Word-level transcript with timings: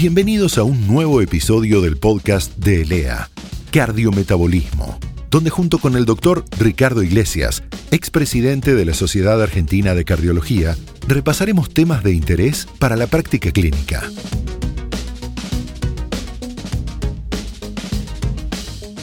Bienvenidos 0.00 0.58
a 0.58 0.62
un 0.62 0.86
nuevo 0.86 1.20
episodio 1.22 1.80
del 1.80 1.96
podcast 1.96 2.56
de 2.56 2.82
ELEA, 2.82 3.30
Cardiometabolismo, 3.72 4.96
donde 5.28 5.50
junto 5.50 5.80
con 5.80 5.96
el 5.96 6.04
doctor 6.04 6.44
Ricardo 6.56 7.02
Iglesias, 7.02 7.64
expresidente 7.90 8.76
de 8.76 8.84
la 8.84 8.94
Sociedad 8.94 9.42
Argentina 9.42 9.96
de 9.96 10.04
Cardiología, 10.04 10.76
repasaremos 11.08 11.70
temas 11.70 12.04
de 12.04 12.12
interés 12.12 12.68
para 12.78 12.94
la 12.94 13.08
práctica 13.08 13.50
clínica. 13.50 14.04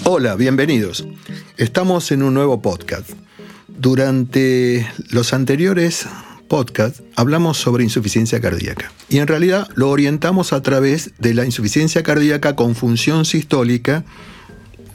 Hola, 0.06 0.36
bienvenidos. 0.36 1.06
Estamos 1.58 2.10
en 2.14 2.24
un 2.24 2.34
nuevo 2.34 2.62
podcast. 2.62 3.10
Durante 3.68 4.88
los 5.10 5.34
anteriores 5.34 6.08
podcast 6.48 7.02
hablamos 7.16 7.58
sobre 7.58 7.84
insuficiencia 7.84 8.40
cardíaca 8.40 8.92
y 9.10 9.18
en 9.18 9.28
realidad 9.28 9.68
lo 9.76 9.90
orientamos 9.90 10.54
a 10.54 10.62
través 10.62 11.12
de 11.20 11.34
la 11.34 11.46
insuficiencia 11.46 12.04
cardíaca 12.04 12.56
con 12.56 12.76
función 12.76 13.26
sistólica 13.26 14.06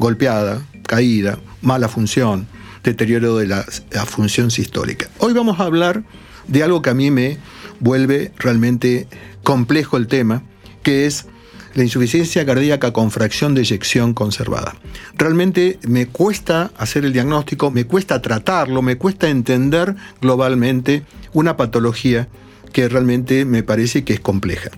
golpeada, 0.00 0.62
caída, 0.86 1.38
mala 1.60 1.88
función, 1.88 2.46
deterioro 2.82 3.36
de 3.36 3.46
la, 3.46 3.64
función 4.06 4.50
sistólica. 4.50 5.08
Hoy 5.18 5.34
vamos 5.34 5.60
a 5.60 5.64
hablar 5.64 6.02
de 6.48 6.62
algo 6.62 6.80
que 6.80 6.88
a 6.88 6.94
mí 6.94 7.10
me 7.10 7.36
vuelve 7.80 8.32
realmente 8.38 9.06
complejo 9.42 9.98
el 9.98 10.06
tema, 10.06 10.42
que 10.82 11.04
es 11.04 11.26
la 11.74 11.82
insuficiencia 11.82 12.44
cardíaca 12.44 12.92
con 12.92 13.10
fracción 13.10 13.54
de 13.54 13.62
eyección 13.62 14.14
conservada. 14.14 14.74
Realmente 15.16 15.78
me 15.86 16.06
cuesta 16.06 16.70
hacer 16.76 17.04
el 17.04 17.12
diagnóstico, 17.12 17.70
me 17.70 17.84
cuesta 17.84 18.20
tratarlo, 18.22 18.82
me 18.82 18.96
cuesta 18.96 19.28
entender 19.28 19.94
globalmente 20.20 21.04
una 21.32 21.56
patología 21.56 22.28
que 22.72 22.88
realmente 22.88 23.44
me 23.44 23.62
parece 23.62 24.04
que 24.04 24.14
es 24.14 24.20
compleja. 24.20 24.70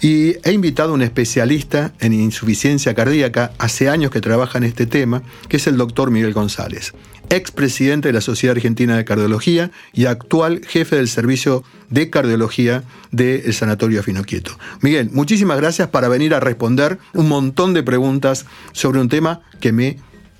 Y 0.00 0.36
he 0.44 0.52
invitado 0.52 0.92
a 0.92 0.94
un 0.94 1.02
especialista 1.02 1.92
en 2.00 2.14
insuficiencia 2.14 2.94
cardíaca, 2.94 3.52
hace 3.58 3.88
años 3.88 4.10
que 4.10 4.20
trabaja 4.20 4.56
en 4.58 4.64
este 4.64 4.86
tema, 4.86 5.22
que 5.48 5.58
es 5.58 5.66
el 5.66 5.76
doctor 5.76 6.10
Miguel 6.10 6.32
González, 6.32 6.94
expresidente 7.28 8.08
de 8.08 8.14
la 8.14 8.22
Sociedad 8.22 8.56
Argentina 8.56 8.96
de 8.96 9.04
Cardiología 9.04 9.70
y 9.92 10.06
actual 10.06 10.62
jefe 10.66 10.96
del 10.96 11.08
servicio 11.08 11.64
de 11.90 12.08
cardiología 12.08 12.82
del 13.10 13.52
Sanatorio 13.52 14.02
Finoquieto. 14.02 14.58
Miguel, 14.80 15.10
muchísimas 15.12 15.58
gracias 15.58 15.88
para 15.88 16.08
venir 16.08 16.34
a 16.34 16.40
responder 16.40 16.98
un 17.12 17.28
montón 17.28 17.74
de 17.74 17.82
preguntas 17.82 18.46
sobre 18.72 19.00
un 19.00 19.10
tema 19.10 19.42
que 19.60 19.72
me 19.72 19.98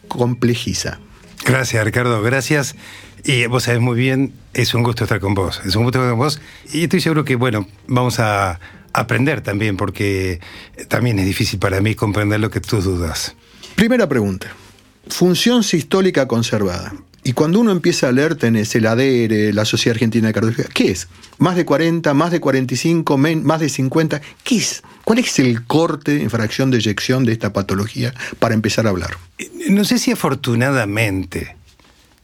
complejiza. 0.09 1.01
Gracias, 1.45 1.85
Ricardo, 1.85 2.23
gracias. 2.23 2.77
Y 3.25 3.47
vos 3.47 3.65
sabés 3.65 3.81
muy 3.81 3.99
bien, 3.99 4.33
es 4.55 4.75
un 4.75 4.83
gusto 4.83 5.05
estar 5.05 5.21
con 5.21 5.35
vos. 5.35 5.61
Es 5.65 5.77
un 5.77 5.85
gusto 5.85 5.99
estar 5.99 6.11
con 6.11 6.19
vos. 6.19 6.41
Y 6.73 6.85
estoy 6.85 7.01
seguro 7.01 7.25
que, 7.25 7.37
bueno, 7.37 7.67
vamos 7.87 8.19
a 8.19 8.61
aprender 8.93 9.41
también, 9.41 9.77
porque 9.77 10.41
también 10.89 11.19
es 11.19 11.27
difícil 11.27 11.59
para 11.59 11.81
mí 11.81 11.95
comprender 11.95 12.41
lo 12.41 12.51
que 12.51 12.61
tú 12.61 12.81
dudas. 12.81 13.37
Primera 13.75 14.09
pregunta. 14.09 14.49
Función 15.09 15.63
sistólica 15.63 16.29
conservada. 16.29 16.93
Y 17.31 17.33
cuando 17.33 17.61
uno 17.61 17.71
empieza 17.71 18.09
a 18.09 18.13
leer, 18.13 18.35
tenés 18.35 18.75
el 18.75 18.87
ADR, 18.87 19.55
la 19.55 19.65
Sociedad 19.65 19.95
Argentina 19.95 20.27
de 20.27 20.35
Cardiología. 20.35 20.65
¿Qué 20.75 20.91
es? 20.91 21.07
¿Más 21.39 21.55
de 21.55 21.65
40, 21.65 22.13
más 22.13 22.33
de 22.33 22.41
45, 22.41 23.17
más 23.17 23.61
de 23.61 23.69
50? 23.69 24.21
¿Qué 24.43 24.57
es? 24.57 24.83
¿Cuál 25.05 25.21
es 25.21 25.39
el 25.39 25.65
corte 25.65 26.23
en 26.23 26.29
fracción 26.29 26.73
de 26.73 26.79
eyección 26.79 27.25
de 27.25 27.31
esta 27.31 27.53
patología 27.53 28.13
para 28.41 28.57
empezar 28.57 28.89
a 28.89 28.91
hablar? 28.91 29.11
No 29.69 29.85
sé 29.85 30.01
si 30.01 30.11
afortunadamente, 30.11 31.55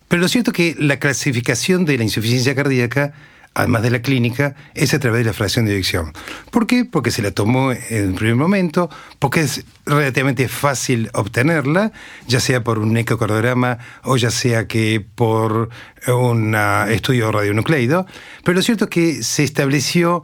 pero 0.08 0.22
lo 0.22 0.27
cierto 0.27 0.50
es 0.50 0.56
que 0.56 0.77
la 0.77 0.98
clasificación 0.98 1.84
de 1.84 1.98
la 1.98 2.02
insuficiencia 2.02 2.56
cardíaca 2.56 3.14
además 3.56 3.82
de 3.82 3.90
la 3.90 4.02
clínica, 4.02 4.54
es 4.74 4.92
a 4.92 4.98
través 4.98 5.20
de 5.20 5.24
la 5.24 5.32
fracción 5.32 5.64
de 5.64 5.72
eyección. 5.72 6.12
¿Por 6.50 6.66
qué? 6.66 6.84
Porque 6.84 7.10
se 7.10 7.22
la 7.22 7.30
tomó 7.30 7.72
en 7.72 7.78
el 7.90 8.14
primer 8.14 8.36
momento, 8.36 8.90
porque 9.18 9.40
es 9.40 9.64
relativamente 9.86 10.46
fácil 10.46 11.08
obtenerla, 11.14 11.90
ya 12.28 12.38
sea 12.38 12.62
por 12.62 12.78
un 12.78 12.94
ecocardiograma 12.98 13.78
o 14.05 14.18
ya 14.18 14.30
sea 14.30 14.68
que 14.68 15.05
por 15.14 15.70
un 16.06 16.55
estudio 16.90 17.33
radionucleido. 17.33 18.06
Pero 18.45 18.56
lo 18.56 18.62
cierto 18.62 18.84
es 18.84 18.90
que 18.90 19.22
se 19.22 19.42
estableció 19.42 20.22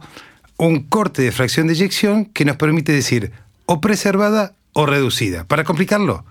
un 0.57 0.83
corte 0.83 1.23
de 1.23 1.31
fracción 1.31 1.65
de 1.65 1.73
eyección 1.73 2.25
que 2.25 2.45
nos 2.45 2.57
permite 2.57 2.91
decir 2.91 3.31
o 3.65 3.81
preservada 3.81 4.53
o 4.73 4.85
reducida. 4.85 5.43
Para 5.45 5.63
complicarlo 5.63 6.23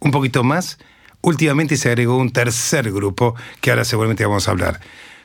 un 0.00 0.10
poquito 0.10 0.42
más, 0.42 0.78
últimamente 1.20 1.76
se 1.76 1.90
agregó 1.90 2.16
un 2.16 2.32
tercer 2.32 2.90
grupo 2.90 3.36
que 3.60 3.70
ahora 3.70 3.84
seguramente 3.84 4.26
vamos 4.26 4.48
a 4.48 4.50
hablar 4.50 4.80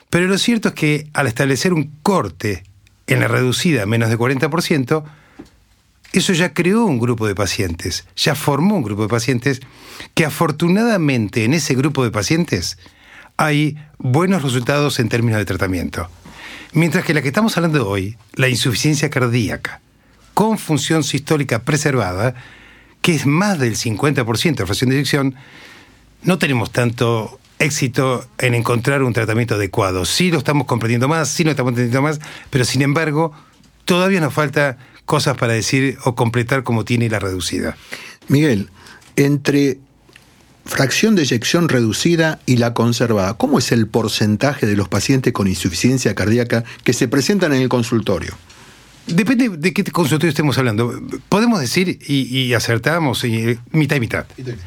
pero 0.10 0.28
lo 0.28 0.38
cierto 0.38 0.70
es 0.70 0.76
que 0.76 1.10
al 1.14 1.28
establecer 1.28 1.74
un 1.74 1.92
corte 2.02 2.64
en 3.08 3.20
la 3.20 3.28
reducida 3.28 3.86
menos 3.86 4.10
de 4.10 4.18
40%, 4.18 5.04
eso 6.14 6.34
ya 6.34 6.54
creó 6.54 6.86
un 6.86 7.00
grupo 7.00 7.28
de 7.28 7.36
pacientes, 7.36 8.06
ya 8.16 8.36
formó 8.36 8.76
un 8.76 8.84
grupo 8.84 9.02
de 9.02 9.10
pacientes 9.10 9.62
que 10.14 10.26
afortunadamente 10.26 11.44
en 11.44 11.54
ese 11.54 11.76
grupo 11.76 12.04
de 12.04 12.12
pacientes 12.12 12.78
hay 13.38 13.78
buenos 13.98 14.44
resultados 14.44 15.00
en 15.00 15.10
términos 15.10 15.40
de 15.40 15.46
tratamiento. 15.46 16.10
Mientras 16.72 17.04
que 17.04 17.14
la 17.14 17.22
que 17.22 17.30
estamos 17.30 17.58
hablando 17.58 17.88
hoy, 17.88 18.18
la 18.34 18.48
insuficiencia 18.48 19.10
cardíaca, 19.10 19.82
con 20.34 20.58
función 20.58 21.04
sistólica 21.04 21.64
preservada, 21.64 22.36
que 23.02 23.14
es 23.16 23.26
más 23.26 23.60
del 23.60 23.76
50% 23.76 24.56
de 24.56 24.66
fracción 24.66 24.90
de 24.90 24.98
eyección, 24.98 25.36
no 26.24 26.38
tenemos 26.38 26.72
tanto 26.72 27.40
éxito 27.60 28.26
en 28.38 28.54
encontrar 28.54 29.04
un 29.04 29.14
tratamiento 29.14 29.56
adecuado. 29.56 30.06
Sí 30.06 30.32
lo 30.32 30.38
estamos 30.38 30.68
comprendiendo 30.68 31.08
más, 31.08 31.30
sí 31.30 31.44
lo 31.44 31.52
estamos 31.52 31.72
entendiendo 31.72 32.02
más, 32.02 32.20
pero 32.50 32.66
sin 32.66 32.82
embargo, 32.82 33.32
todavía 33.86 34.20
nos 34.20 34.34
falta 34.34 34.78
cosas 35.06 35.38
para 35.38 35.54
decir 35.54 35.98
o 36.04 36.16
completar 36.16 36.64
como 36.64 36.86
tiene 36.86 37.10
la 37.10 37.20
reducida. 37.20 37.78
Miguel, 38.28 38.70
entre 39.16 39.80
fracción 40.66 41.16
de 41.16 41.22
eyección 41.22 41.70
reducida 41.70 42.40
y 42.46 42.58
la 42.58 42.74
conservada, 42.74 43.36
¿cómo 43.36 43.60
es 43.60 43.72
el 43.72 43.88
porcentaje 43.88 44.66
de 44.66 44.76
los 44.76 44.90
pacientes 44.90 45.32
con 45.32 45.48
insuficiencia 45.48 46.16
cardíaca 46.16 46.64
que 46.84 46.94
se 46.94 47.08
presentan 47.08 47.54
en 47.54 47.62
el 47.62 47.70
consultorio? 47.70 48.36
Depende 49.08 49.50
de 49.50 49.72
qué 49.72 49.84
consultorio 49.84 50.30
estemos 50.30 50.58
hablando. 50.58 51.00
Podemos 51.30 51.60
decir, 51.60 52.00
y, 52.08 52.52
acertamos, 52.56 53.24
mitad 53.72 53.98
y 53.98 54.00
mitad. 54.00 54.26
Mitad 54.38 54.54
y 54.54 54.56
mitad, 54.56 54.66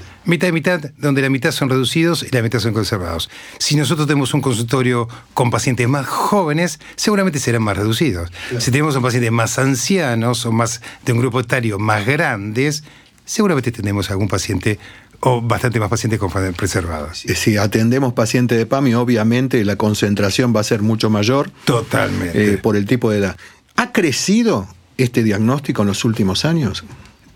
donde 0.99 1.23
la 1.23 1.31
mitad 1.31 1.53
son 1.53 1.71
reducidos 1.71 2.23
y 2.23 2.29
la 2.31 2.43
mitad 2.43 2.59
son 2.59 2.75
conservados. 2.75 3.31
Si 3.59 3.77
nosotros 3.77 4.07
tenemos 4.07 4.35
un 4.35 4.43
consultorio 4.43 5.09
con 5.35 5.51
pacientes 5.51 5.89
más 5.89 6.07
jóvenes, 6.07 6.79
seguramente 6.97 7.39
serán 7.39 7.63
más 7.63 7.77
reducidos. 7.77 8.31
Si 8.59 8.71
tenemos 8.71 8.95
un 8.95 9.03
paciente 9.03 9.31
más 9.31 9.59
ancianos 9.59 10.45
o 10.45 10.53
más 10.53 10.83
de 11.05 11.13
un 11.13 11.19
grupo 11.19 11.41
etario 11.41 11.79
más 11.79 12.07
grandes, 12.07 12.85
seguramente 13.25 13.73
tendremos 13.73 14.11
algún 14.11 14.29
paciente 14.29 14.79
o 15.21 15.41
bastante 15.41 15.81
más 15.81 15.89
pacientes 15.89 16.21
con 16.21 16.31
preservados. 16.55 17.19
Si 17.19 17.57
atendemos 17.57 18.13
pacientes 18.13 18.59
de 18.59 18.67
PAMI, 18.67 18.95
obviamente 18.95 19.65
la 19.65 19.77
concentración 19.77 20.55
va 20.55 20.61
a 20.61 20.65
ser 20.65 20.83
mucho 20.83 21.11
mayor. 21.11 21.51
Totalmente. 21.65 22.55
Eh, 22.55 22.59
por 22.59 22.77
el 22.77 22.87
tipo 22.87 23.11
de 23.11 23.19
edad. 23.19 23.37
¿Ha 23.77 23.93
crecido 23.93 24.69
este 24.97 25.23
diagnóstico 25.23 25.83
en 25.83 25.89
los 25.89 26.05
últimos 26.05 26.45
años? 26.45 26.85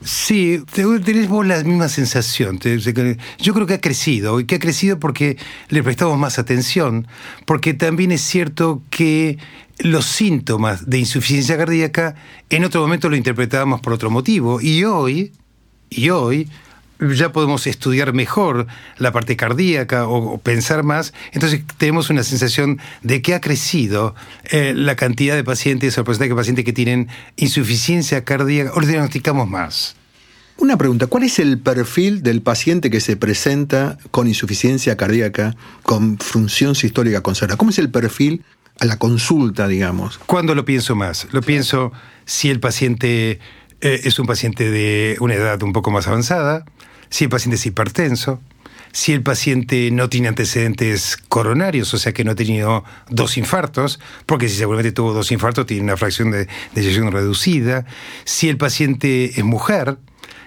Sí, 0.05 0.63
tenés 1.05 1.29
vos 1.29 1.47
la 1.47 1.63
misma 1.63 1.89
sensación. 1.89 2.59
Yo 3.39 3.55
creo 3.55 3.67
que 3.67 3.75
ha 3.75 3.81
crecido, 3.81 4.41
y 4.41 4.45
que 4.47 4.57
ha 4.57 4.59
crecido 4.59 4.99
porque 4.99 5.37
le 5.69 5.83
prestamos 5.83 6.19
más 6.19 6.39
atención, 6.39 7.07
porque 7.47 7.75
también 7.75 8.13
es 8.13 8.21
cierto 8.23 8.83
que 8.91 9.39
los 9.79 10.05
síntomas 10.07 10.89
de 10.89 10.99
insuficiencia 10.99 11.57
cardíaca 11.57 12.15
en 12.51 12.65
otro 12.65 12.81
momento 12.81 13.09
lo 13.09 13.17
interpretábamos 13.17 13.81
por 13.81 13.93
otro 13.93 14.11
motivo, 14.11 14.61
y 14.61 14.85
hoy, 14.85 15.33
y 15.91 16.11
hoy, 16.11 16.49
ya 17.01 17.33
podemos 17.33 17.67
estudiar 17.67 18.13
mejor 18.13 18.67
la 18.99 19.13
parte 19.13 19.37
cardíaca 19.37 20.07
o, 20.07 20.39
pensar 20.39 20.83
más, 20.83 21.13
entonces 21.33 21.63
tenemos 21.77 22.11
una 22.11 22.23
sensación 22.23 22.81
de 23.03 23.23
que 23.23 23.35
ha 23.35 23.41
crecido 23.41 24.15
eh, 24.45 24.73
la 24.75 24.97
cantidad 24.97 25.35
de 25.35 25.45
pacientes 25.45 25.99
o 25.99 26.05
porcentaje 26.05 26.31
de 26.31 26.37
pacientes 26.37 26.65
que 26.65 26.73
tienen 26.73 27.09
insuficiencia 27.37 28.25
cardíaca, 28.25 28.73
o 28.75 28.81
diagnosticamos 28.81 29.49
más. 29.49 29.97
Una 30.63 30.77
pregunta, 30.77 31.09
¿cuál 31.09 31.25
es 31.25 31.41
el 31.41 31.59
perfil 31.59 32.23
del 32.23 32.41
paciente 32.41 32.89
que 32.89 33.01
se 33.01 33.17
presenta 33.17 33.99
con 34.13 34.29
insuficiencia 34.29 34.97
cardíaca, 34.97 35.57
con 35.83 36.19
función 36.19 36.77
sistólica 36.77 37.21
conservada? 37.21 37.57
¿Cómo 37.57 37.73
es 37.73 37.81
el 37.81 37.91
perfil 37.91 38.45
a 38.79 38.85
la 38.85 38.97
consulta, 38.97 39.67
digamos? 39.67 40.19
¿Cuándo 40.19 40.55
lo 40.55 40.65
pienso 40.65 40.95
más? 40.95 41.27
Lo 41.33 41.43
pienso 41.43 41.91
si 42.27 42.49
el 42.49 42.61
paciente 42.61 43.41
eh, 43.81 44.01
es 44.05 44.21
un 44.21 44.27
paciente 44.29 44.71
de 44.71 45.17
una 45.19 45.35
edad 45.35 45.61
un 45.65 45.73
poco 45.73 45.91
más 45.91 46.07
avanzada, 46.07 46.65
si 47.11 47.25
el 47.25 47.31
paciente 47.31 47.57
es 47.57 47.67
hipertenso, 47.67 48.41
si 48.93 49.13
el 49.13 49.25
paciente 49.25 49.91
no 49.91 50.09
tiene 50.09 50.29
antecedentes 50.29 51.17
coronarios, 51.29 51.93
o 51.93 51.99
sea 51.99 52.13
que 52.13 52.23
no 52.23 52.31
ha 52.31 52.37
tenido 52.37 52.85
dos 53.11 53.37
infartos, 53.37 53.99
porque 54.27 54.49
si 54.49 54.59
seguramente 54.59 54.93
tuvo 54.93 55.13
dos 55.13 55.33
infartos, 55.33 55.67
tiene 55.67 55.83
una 55.83 55.97
fracción 55.97 56.31
de, 56.31 56.47
de 56.77 57.11
reducida, 57.11 57.85
si 58.25 58.49
el 58.49 58.59
paciente 58.59 59.41
es 59.41 59.45
mujer, 59.45 59.99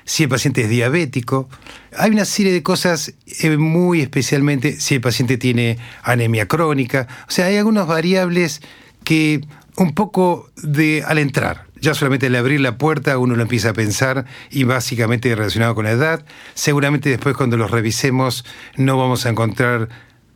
si 0.03 0.23
el 0.23 0.29
paciente 0.29 0.61
es 0.61 0.69
diabético. 0.69 1.49
Hay 1.97 2.11
una 2.11 2.25
serie 2.25 2.53
de 2.53 2.63
cosas 2.63 3.13
eh, 3.41 3.57
muy 3.57 4.01
especialmente 4.01 4.79
si 4.79 4.95
el 4.95 5.01
paciente 5.01 5.37
tiene 5.37 5.77
anemia 6.03 6.47
crónica. 6.47 7.07
O 7.27 7.31
sea, 7.31 7.45
hay 7.47 7.57
algunas 7.57 7.87
variables 7.87 8.61
que 9.03 9.41
un 9.77 9.93
poco 9.93 10.49
de 10.63 11.03
al 11.05 11.17
entrar 11.17 11.65
ya 11.85 11.93
solamente 11.93 12.27
al 12.27 12.35
abrir 12.35 12.61
la 12.61 12.77
puerta 12.77 13.17
uno 13.17 13.35
lo 13.35 13.41
empieza 13.43 13.69
a 13.69 13.73
pensar 13.73 14.25
y 14.49 14.63
básicamente 14.63 15.33
relacionado 15.35 15.75
con 15.75 15.85
la 15.85 15.91
edad. 15.91 16.25
Seguramente 16.55 17.09
después 17.09 17.37
cuando 17.37 17.57
los 17.57 17.69
revisemos 17.69 18.43
no 18.75 18.97
vamos 18.97 19.25
a 19.25 19.29
encontrar 19.29 19.89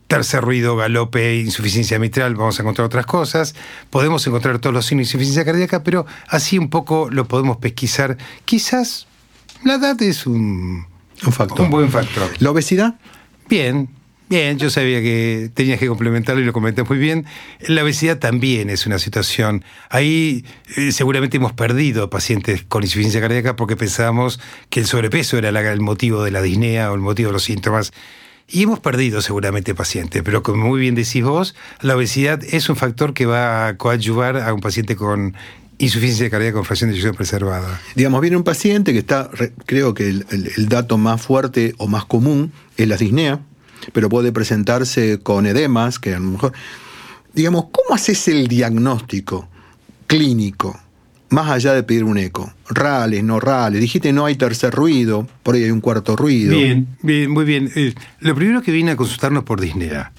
tercer 0.08 0.44
ruido, 0.44 0.76
galope, 0.76 1.38
insuficiencia 1.38 2.00
mitral, 2.00 2.36
vamos 2.36 2.60
a 2.60 2.64
encontrar 2.64 2.86
otras 2.86 3.06
cosas. 3.06 3.56
Podemos 3.90 4.26
encontrar 4.28 4.60
todos 4.60 4.74
los 4.74 4.86
signos 4.86 5.06
de 5.06 5.10
insuficiencia 5.10 5.46
cardíaca, 5.46 5.84
pero 5.84 6.06
así 6.28 6.58
un 6.58 6.70
poco 6.70 7.10
lo 7.12 7.28
podemos 7.28 7.58
pesquisar. 7.58 8.18
Quizás 8.46 9.08
la 9.64 9.76
edad 9.76 10.02
es 10.02 10.26
un, 10.26 10.86
un 11.26 11.32
factor. 11.32 11.62
Un 11.62 11.70
buen 11.70 11.90
factor. 11.90 12.30
¿La 12.40 12.52
obesidad? 12.52 12.96
Bien, 13.50 13.90
Bien, 14.30 14.60
yo 14.60 14.70
sabía 14.70 15.02
que 15.02 15.50
tenías 15.56 15.80
que 15.80 15.88
complementarlo 15.88 16.40
y 16.40 16.46
lo 16.46 16.54
comenté 16.54 16.84
muy 16.84 17.00
bien. 17.00 17.26
La 17.62 17.84
obesidad 17.84 18.20
también 18.20 18.70
es 18.70 18.86
una 18.86 19.00
situación. 19.00 19.66
Ahí 19.90 20.46
eh, 20.78 20.92
seguramente 20.92 21.38
hemos 21.38 21.54
perdido 21.54 22.12
pacientes 22.12 22.64
con 22.64 22.84
insuficiencia 22.84 23.22
cardíaca 23.22 23.56
porque 23.56 23.76
pensábamos 23.76 24.40
que 24.70 24.82
el 24.82 24.86
sobrepeso 24.86 25.40
era 25.40 25.50
el 25.50 25.82
motivo 25.82 26.24
de 26.24 26.30
la 26.30 26.44
disnea 26.44 26.92
o 26.92 26.94
el 26.94 27.02
motivo 27.02 27.30
de 27.30 27.34
los 27.34 27.44
síntomas. 27.44 27.92
Y 28.48 28.64
hemos 28.64 28.80
perdido 28.80 29.24
seguramente 29.24 29.74
pacientes, 29.74 30.22
pero 30.24 30.44
como 30.44 30.68
muy 30.68 30.80
bien 30.80 30.94
decís 30.94 31.24
vos, 31.24 31.56
la 31.82 31.96
obesidad 31.96 32.40
es 32.44 32.70
un 32.70 32.76
factor 32.76 33.16
que 33.16 33.26
va 33.26 33.68
a 33.68 33.78
coadyuvar 33.78 34.38
a 34.38 34.54
un 34.54 34.62
paciente 34.62 34.96
con 34.96 35.36
insuficiencia 35.80 36.30
cardíaca 36.30 36.54
con 36.54 36.66
fracción 36.66 36.90
de 36.90 36.96
eyección 36.96 37.16
preservada. 37.16 37.82
Digamos, 37.96 38.22
viene 38.22 38.38
un 38.38 38.44
paciente 38.44 38.94
que 38.94 39.00
está, 39.00 39.30
creo 39.66 39.94
que 39.94 40.10
el, 40.10 40.26
el 40.30 40.70
dato 40.70 40.98
más 40.98 41.22
fuerte 41.22 41.74
o 41.78 41.88
más 41.88 42.06
común 42.06 42.52
es 42.78 42.88
la 42.88 42.98
disnea, 42.98 43.40
pero 43.94 44.10
puede 44.10 44.32
presentarse 44.32 45.20
con 45.20 45.46
edemas, 45.48 45.98
que 45.98 46.14
a 46.14 46.20
lo 46.20 46.26
mejor... 46.26 46.54
Digamos, 47.34 47.66
¿cómo 47.72 47.96
haces 47.96 48.28
el 48.28 48.48
diagnóstico 48.48 49.48
clínico? 50.08 50.80
Más 51.30 51.50
allá 51.50 51.74
de 51.74 51.84
pedir 51.84 52.04
un 52.04 52.18
eco. 52.18 52.52
Rales, 52.70 53.24
no 53.24 53.40
rales. 53.40 53.80
Dijiste 53.80 54.12
no 54.12 54.26
hay 54.26 54.36
tercer 54.36 54.74
ruido, 54.74 55.28
por 55.44 55.54
ahí 55.54 55.64
hay 55.64 55.72
un 55.72 55.80
cuarto 55.80 56.16
ruido. 56.16 56.58
Bien, 56.58 56.88
bien, 57.04 57.30
muy 57.30 57.46
bien. 57.46 57.72
Eh, 57.76 57.94
lo 58.20 58.34
primero 58.34 58.64
que 58.64 58.72
viene 58.72 58.92
a 58.92 58.96
consultarnos 58.96 59.44
por 59.44 59.62
disnea. 59.62 60.12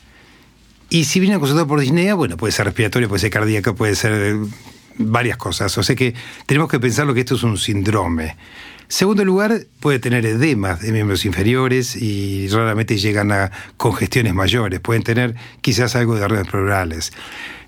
Y 0.89 1.05
si 1.05 1.19
viene 1.19 1.35
a 1.35 1.39
consultar 1.41 1.67
por 1.67 1.81
disnea, 1.81 2.15
bueno, 2.15 2.37
puede 2.37 2.53
ser 2.53 2.67
respiratorio, 2.67 3.09
puede 3.09 3.21
ser 3.21 3.31
cardíaco, 3.31 3.75
puede 3.75 3.97
ser 3.97 4.13
eh, 4.13 4.39
varias 5.01 5.37
cosas. 5.37 5.77
O 5.79 5.83
sea 5.83 5.97
que 5.97 6.15
tenemos 6.47 6.71
que 6.71 6.79
pensar 6.79 7.07
lo 7.07 7.15
que 7.15 7.21
esto 7.21 7.35
es 7.35 7.43
un 7.43 7.57
síndrome. 7.59 8.37
Segundo 8.89 9.25
lugar, 9.25 9.67
puede 9.79 10.01
tener 10.01 10.27
edemas 10.27 10.81
de 10.81 10.91
miembros 10.91 11.25
inferiores 11.25 11.95
y 11.95 12.49
raramente 12.49 12.99
llegan 12.99 13.31
a 13.31 13.53
congestiones 13.77 14.35
mayores. 14.35 14.81
Pueden 14.81 15.05
tener 15.05 15.37
quizás 15.61 15.95
algo 15.95 16.17
de 16.17 16.27
redes 16.27 16.49
pleurales. 16.49 17.13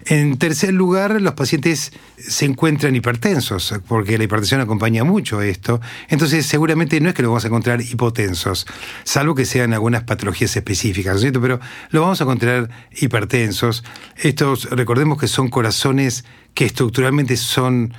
En 0.05 0.37
tercer 0.37 0.75
lugar, 0.75 1.21
los 1.21 1.35
pacientes 1.35 1.93
se 2.19 2.45
encuentran 2.45 2.97
hipertensos, 2.97 3.75
porque 3.87 4.19
la 4.19 4.25
hipertensión 4.25 4.61
acompaña 4.61 5.05
mucho 5.05 5.41
esto. 5.43 5.81
Entonces, 6.09 6.45
seguramente 6.45 7.01
no 7.01 7.09
es 7.09 7.15
que 7.15 7.23
lo 7.23 7.29
vamos 7.29 7.45
a 7.45 7.49
encontrar 7.49 7.81
hipotensos, 7.81 8.67
salvo 9.05 9.37
que 9.37 9.45
sean 9.45 9.73
algunas 9.73 10.03
patologías 10.03 10.57
específicas, 10.57 11.13
¿no 11.13 11.17
es 11.19 11.23
cierto? 11.23 11.41
Pero 11.41 11.61
lo 11.91 12.01
vamos 12.01 12.21
a 12.21 12.25
encontrar 12.25 12.69
hipertensos. 12.97 13.85
Estos, 14.17 14.69
recordemos 14.71 15.19
que 15.19 15.29
son 15.29 15.49
corazones 15.49 16.25
que 16.55 16.65
estructuralmente 16.65 17.37
son 17.37 17.93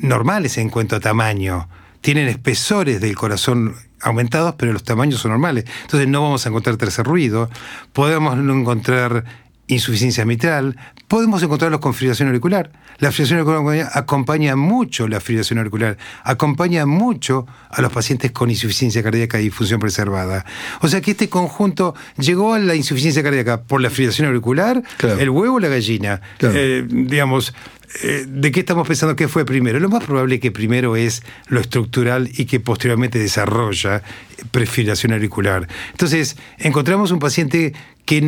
normales 0.00 0.58
en 0.58 0.70
cuanto 0.70 0.96
a 0.96 1.00
tamaño 1.00 1.68
tienen 2.02 2.28
espesores 2.28 3.00
del 3.00 3.14
corazón 3.14 3.76
aumentados, 4.02 4.56
pero 4.58 4.72
los 4.72 4.82
tamaños 4.82 5.20
son 5.20 5.30
normales. 5.30 5.64
Entonces 5.82 6.08
no 6.08 6.20
vamos 6.20 6.44
a 6.44 6.50
encontrar 6.50 6.76
tercer 6.76 7.06
ruido, 7.06 7.48
podemos 7.92 8.36
no 8.36 8.52
encontrar 8.52 9.24
insuficiencia 9.68 10.24
mitral, 10.24 10.76
podemos 11.06 11.42
encontrarlos 11.42 11.80
con 11.80 11.94
fibrilación 11.94 12.28
auricular. 12.28 12.72
La 12.98 13.12
fibrilación 13.12 13.48
auricular 13.48 13.88
acompaña 13.94 14.56
mucho 14.56 15.06
la 15.06 15.20
fibrilación 15.20 15.60
auricular, 15.60 15.96
acompaña 16.24 16.84
mucho 16.84 17.46
a 17.70 17.80
los 17.80 17.92
pacientes 17.92 18.32
con 18.32 18.50
insuficiencia 18.50 19.02
cardíaca 19.02 19.40
y 19.40 19.50
función 19.50 19.80
preservada. 19.80 20.44
O 20.80 20.88
sea 20.88 21.00
que 21.00 21.12
este 21.12 21.28
conjunto 21.28 21.94
llegó 22.18 22.54
a 22.54 22.58
la 22.58 22.74
insuficiencia 22.74 23.22
cardíaca 23.22 23.62
por 23.62 23.80
la 23.80 23.90
fibrilación 23.90 24.26
auricular, 24.26 24.82
el 25.00 25.30
huevo 25.30 25.56
o 25.56 25.60
la 25.60 25.68
gallina. 25.68 26.20
Eh, 26.40 26.84
digamos, 26.88 27.54
eh, 28.02 28.24
¿de 28.26 28.52
qué 28.52 28.60
estamos 28.60 28.88
pensando 28.88 29.16
que 29.16 29.28
fue 29.28 29.44
primero? 29.44 29.78
Lo 29.78 29.88
más 29.88 30.04
probable 30.04 30.40
que 30.40 30.50
primero 30.50 30.96
es 30.96 31.22
lo 31.48 31.60
estructural 31.60 32.30
y 32.36 32.46
que 32.46 32.58
posteriormente 32.58 33.18
desarrolla 33.18 34.02
prefilación 34.50 35.12
auricular. 35.12 35.68
Entonces, 35.90 36.36
encontramos 36.58 37.10
un 37.10 37.18
paciente 37.18 37.74
que 38.06 38.20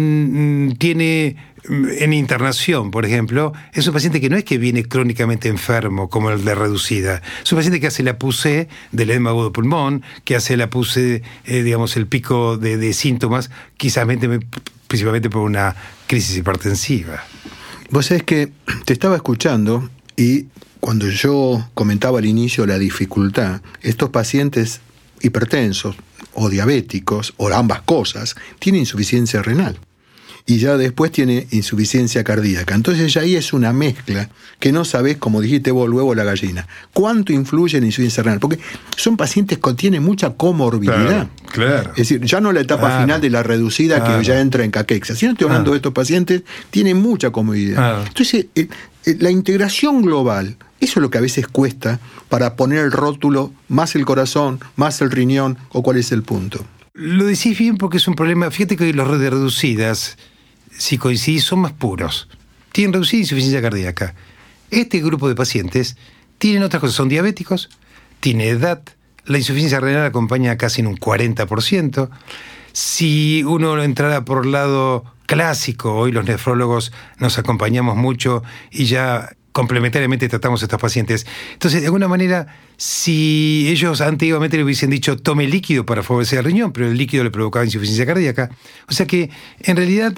tiene 0.79 1.37
mm, 1.67 1.85
en 1.99 2.13
internación, 2.13 2.91
por 2.91 3.05
ejemplo, 3.05 3.53
es 3.73 3.87
un 3.87 3.95
paciente 3.95 4.21
que 4.21 4.29
no 4.29 4.37
es 4.37 4.45
que 4.45 4.59
viene 4.59 4.85
crónicamente 4.85 5.49
enfermo, 5.49 6.11
como 6.11 6.31
el 6.31 6.45
de 6.45 6.55
reducida. 6.55 7.23
Es 7.43 7.51
un 7.53 7.57
paciente 7.57 7.81
que 7.81 7.87
hace 7.87 8.03
la 8.03 8.19
PUC 8.19 8.69
del 8.93 9.11
edema 9.11 9.31
agudo 9.31 9.53
pulmón, 9.53 10.03
que 10.25 10.37
hace 10.37 10.57
la 10.57 10.69
PUC, 10.69 10.97
eh, 10.97 11.23
digamos, 11.47 11.97
el 11.97 12.07
pico 12.07 12.59
de, 12.59 12.77
de 12.77 12.93
síntomas, 12.93 13.51
quizás 13.77 14.07
principalmente 14.89 15.31
por 15.31 15.43
una 15.43 15.75
crisis 16.07 16.37
hipertensiva. 16.37 17.25
Vos 17.91 18.07
sabés 18.07 18.23
que 18.23 18.53
te 18.85 18.93
estaba 18.93 19.17
escuchando 19.17 19.89
y 20.17 20.47
cuando 20.81 21.09
yo 21.09 21.69
comentaba 21.75 22.19
al 22.19 22.27
inicio 22.27 22.67
la 22.67 22.79
dificultad, 22.79 23.63
estos 23.83 24.11
pacientes 24.11 24.81
hipertensos 25.21 25.97
o 26.35 26.51
diabéticos 26.51 27.35
o 27.37 27.49
ambas 27.49 27.83
cosas 27.83 28.35
tienen 28.59 28.81
insuficiencia 28.81 29.43
renal 29.43 29.79
y 30.47 30.59
ya 30.59 30.77
después 30.77 31.11
tiene 31.11 31.47
insuficiencia 31.53 32.23
cardíaca. 32.23 32.75
Entonces 32.75 33.13
ya 33.13 33.23
ahí 33.23 33.35
es 33.35 33.53
una 33.53 33.73
mezcla 33.73 34.29
que 34.61 34.73
no 34.73 34.85
sabes, 34.85 35.17
como 35.17 35.41
dijiste 35.41 35.71
vos, 35.71 35.89
luego 35.89 36.15
la 36.15 36.25
gallina. 36.25 36.67
¿Cuánto 36.93 37.33
influye 37.33 37.79
en 37.79 37.85
insuficiencia 37.85 38.23
renal? 38.23 38.41
Porque 38.41 38.59
son 38.97 39.17
pacientes 39.17 39.59
que 39.59 39.75
tienen 39.75 40.03
mucha 40.03 40.31
comorbilidad. 40.31 41.29
Claro, 41.51 41.91
Es 41.91 42.09
decir, 42.09 42.21
ya 42.23 42.41
no 42.41 42.53
la 42.53 42.61
etapa 42.61 43.01
final 43.01 43.21
de 43.21 43.31
la 43.31 43.43
reducida 43.43 44.05
que 44.05 44.25
ya 44.25 44.41
entra 44.41 44.65
en 44.65 44.71
caquexia. 44.71 45.17
Si 45.17 45.25
no 45.25 45.33
estoy 45.33 45.47
hablando 45.47 45.71
de 45.71 45.79
estos 45.79 45.93
pacientes, 45.93 46.43
tienen 46.71 47.01
mucha 47.01 47.31
comorbilidad. 47.31 48.07
Entonces, 48.07 48.47
eh, 48.55 48.69
eh, 49.07 49.17
la 49.19 49.31
integración 49.31 50.03
global 50.03 50.57
eso 50.81 51.01
es 51.01 51.03
lo 51.03 51.09
que 51.09 51.17
a 51.17 51.23
veces 51.23 51.49
cuesta 51.49 51.99
para 52.29 52.57
poner 52.57 52.81
el 52.81 52.93
rótulo 52.93 53.53
más 53.69 53.95
el 53.95 54.05
corazón, 54.05 54.61
más 54.77 55.01
el 55.01 55.11
riñón 55.11 55.57
o 55.71 55.83
cuál 55.83 55.97
es 55.97 56.13
el 56.13 56.23
punto. 56.23 56.63
Lo 56.93 57.25
decís 57.25 57.59
bien 57.59 57.79
porque 57.79 57.97
es 57.97 58.07
un 58.07 58.15
problema. 58.15 58.51
Fíjate 58.51 58.77
que 58.77 58.93
los 58.93 59.09
redes 59.09 59.31
reducidas 59.31 60.19
si 60.79 60.99
coincidís, 60.99 61.45
son 61.45 61.61
más 61.61 61.73
puros. 61.73 62.29
Tienen 62.73 62.93
reducida 62.93 63.21
insuficiencia 63.21 63.63
cardíaca. 63.63 64.15
Este 64.71 65.01
grupo 65.01 65.29
de 65.29 65.35
pacientes 65.35 65.97
tienen 66.39 66.63
otras 66.63 66.81
cosas, 66.81 66.97
son 66.97 67.09
diabéticos, 67.09 67.71
tiene 68.21 68.49
edad, 68.49 68.83
la 69.25 69.39
insuficiencia 69.39 69.81
renal 69.81 70.05
acompaña 70.05 70.57
casi 70.57 70.81
en 70.81 70.89
un 70.89 70.97
40%. 70.97 72.11
Si 72.73 73.43
uno 73.45 73.81
entrara 73.83 74.25
por 74.25 74.45
el 74.45 74.53
lado 74.53 75.05
clásico, 75.27 75.95
hoy 75.95 76.13
los 76.13 76.25
nefrólogos 76.25 76.93
nos 77.19 77.39
acompañamos 77.39 77.97
mucho 77.97 78.43
y 78.71 78.87
ya 78.87 79.31
complementariamente 79.53 80.29
tratamos 80.29 80.63
a 80.63 80.65
estos 80.67 80.81
pacientes. 80.81 81.27
Entonces, 81.53 81.81
de 81.81 81.87
alguna 81.87 82.09
manera, 82.09 82.49
si 82.77 83.67
ellos 83.69 84.01
antiguamente 84.01 84.57
le 84.57 84.65
hubiesen 84.65 84.91
dicho 84.91 85.17
tome 85.17 85.47
líquido 85.47 85.87
para 85.87 86.03
favorecer 86.03 86.41
el 86.41 86.47
riñón, 86.47 86.73
pero 86.73 86.89
el 86.89 86.99
líquido 86.99 87.23
le 87.23 87.31
provocaba 87.31 87.65
insuficiencia 87.65 88.05
cardíaca, 88.05 88.51
o 88.89 88.93
sea 88.93 89.07
que 89.07 89.31
en 89.61 89.77
realidad 89.77 90.15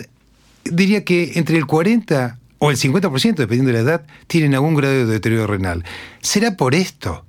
diría 0.73 1.05
que 1.05 1.33
entre 1.37 1.57
el 1.57 1.67
40 1.67 2.39
o 2.59 2.71
el 2.71 2.77
50%, 2.77 3.35
dependiendo 3.35 3.73
de 3.73 3.73
la 3.73 3.91
edad, 3.91 4.07
tienen 4.27 4.55
algún 4.55 4.75
grado 4.75 4.95
de 4.95 5.05
deterioro 5.07 5.47
renal. 5.47 5.85
¿Será 6.21 6.57
por 6.57 6.75
esto? 6.75 7.25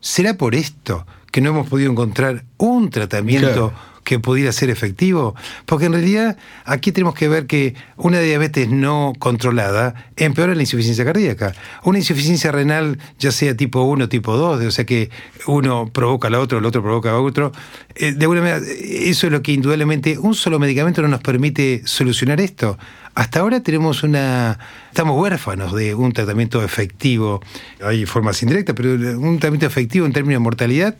¿Será 0.00 0.36
por 0.36 0.54
esto 0.54 1.06
que 1.30 1.40
no 1.40 1.50
hemos 1.50 1.68
podido 1.68 1.90
encontrar 1.90 2.44
un 2.56 2.90
tratamiento 2.90 3.72
que 4.06 4.20
pudiera 4.20 4.52
ser 4.52 4.70
efectivo? 4.70 5.34
Porque 5.66 5.86
en 5.86 5.92
realidad 5.92 6.38
aquí 6.64 6.92
tenemos 6.92 7.14
que 7.14 7.28
ver 7.28 7.46
que 7.46 7.74
una 7.96 8.20
diabetes 8.20 8.70
no 8.70 9.12
controlada 9.18 10.06
empeora 10.16 10.54
la 10.54 10.62
insuficiencia 10.62 11.04
cardíaca. 11.04 11.54
Una 11.82 11.98
insuficiencia 11.98 12.52
renal, 12.52 12.98
ya 13.18 13.32
sea 13.32 13.56
tipo 13.56 13.82
1 13.82 14.04
o 14.04 14.08
tipo 14.08 14.36
2, 14.36 14.64
o 14.64 14.70
sea 14.70 14.86
que 14.86 15.10
uno 15.48 15.90
provoca 15.92 16.30
la 16.30 16.38
otra, 16.38 16.58
el 16.58 16.64
otro 16.64 16.82
provoca 16.82 17.10
a 17.10 17.20
otro, 17.20 17.50
eh, 17.96 18.12
de 18.12 18.24
alguna 18.24 18.42
manera 18.42 18.60
eso 18.60 19.26
es 19.26 19.32
lo 19.32 19.42
que 19.42 19.52
indudablemente 19.52 20.18
un 20.18 20.34
solo 20.34 20.60
medicamento 20.60 21.02
no 21.02 21.08
nos 21.08 21.20
permite 21.20 21.82
solucionar 21.84 22.40
esto. 22.40 22.78
Hasta 23.16 23.40
ahora 23.40 23.60
tenemos 23.60 24.04
una. 24.04 24.58
Estamos 24.88 25.20
huérfanos 25.20 25.74
de 25.74 25.96
un 25.96 26.12
tratamiento 26.12 26.62
efectivo. 26.62 27.40
Hay 27.82 28.06
formas 28.06 28.40
indirectas, 28.42 28.76
pero 28.76 28.92
un 29.18 29.38
tratamiento 29.40 29.66
efectivo 29.66 30.06
en 30.06 30.12
términos 30.12 30.40
de 30.40 30.44
mortalidad, 30.44 30.96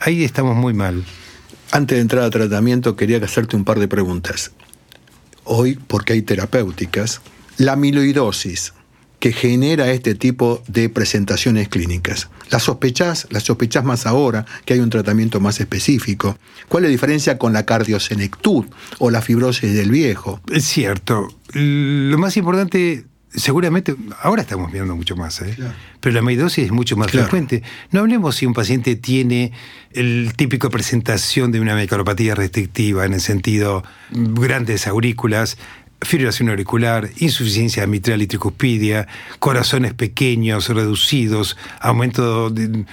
ahí 0.00 0.24
estamos 0.24 0.56
muy 0.56 0.74
mal. 0.74 1.04
Antes 1.70 1.96
de 1.96 2.02
entrar 2.02 2.24
a 2.24 2.30
tratamiento, 2.30 2.96
quería 2.96 3.18
hacerte 3.18 3.56
un 3.56 3.64
par 3.64 3.78
de 3.78 3.88
preguntas. 3.88 4.52
Hoy, 5.44 5.78
porque 5.86 6.12
hay 6.12 6.22
terapéuticas, 6.22 7.20
la 7.58 7.72
amiloidosis 7.72 8.72
que 9.24 9.32
genera 9.32 9.90
este 9.90 10.14
tipo 10.14 10.62
de 10.68 10.90
presentaciones 10.90 11.70
clínicas. 11.70 12.28
¿La 12.50 12.58
sospechás? 12.58 13.26
¿La 13.30 13.40
sospechás 13.40 13.82
más 13.82 14.04
ahora 14.04 14.44
que 14.66 14.74
hay 14.74 14.80
un 14.80 14.90
tratamiento 14.90 15.40
más 15.40 15.60
específico? 15.60 16.36
¿Cuál 16.68 16.84
es 16.84 16.88
la 16.88 16.92
diferencia 16.92 17.38
con 17.38 17.54
la 17.54 17.64
cardiosenectud 17.64 18.66
o 18.98 19.10
la 19.10 19.22
fibrosis 19.22 19.72
del 19.72 19.90
viejo? 19.90 20.42
Es 20.52 20.64
cierto. 20.64 21.28
Lo 21.54 22.18
más 22.18 22.36
importante 22.36 23.06
seguramente, 23.34 23.94
ahora 24.22 24.42
estamos 24.42 24.72
mirando 24.72 24.96
mucho 24.96 25.16
más, 25.16 25.40
¿eh? 25.42 25.56
pero 26.00 26.14
la 26.14 26.20
amiloidosis 26.20 26.66
es 26.66 26.72
mucho 26.72 26.96
más 26.96 27.10
frecuente. 27.10 27.62
No 27.90 28.00
hablemos 28.00 28.36
si 28.36 28.46
un 28.46 28.54
paciente 28.54 28.96
tiene 28.96 29.52
el 29.92 30.32
típico 30.36 30.70
presentación 30.70 31.52
de 31.52 31.60
una 31.60 31.74
megalopatía 31.74 32.34
restrictiva, 32.34 33.04
en 33.04 33.14
el 33.14 33.20
sentido 33.20 33.82
grandes 34.10 34.86
aurículas, 34.86 35.58
fibrilación 36.00 36.48
auricular, 36.50 37.10
insuficiencia 37.18 37.86
mitral 37.86 38.22
y 38.22 38.26
tricuspidia, 38.26 39.08
corazones 39.38 39.94
pequeños, 39.94 40.68
reducidos, 40.68 41.56
aumento 41.80 42.50
de, 42.50 42.84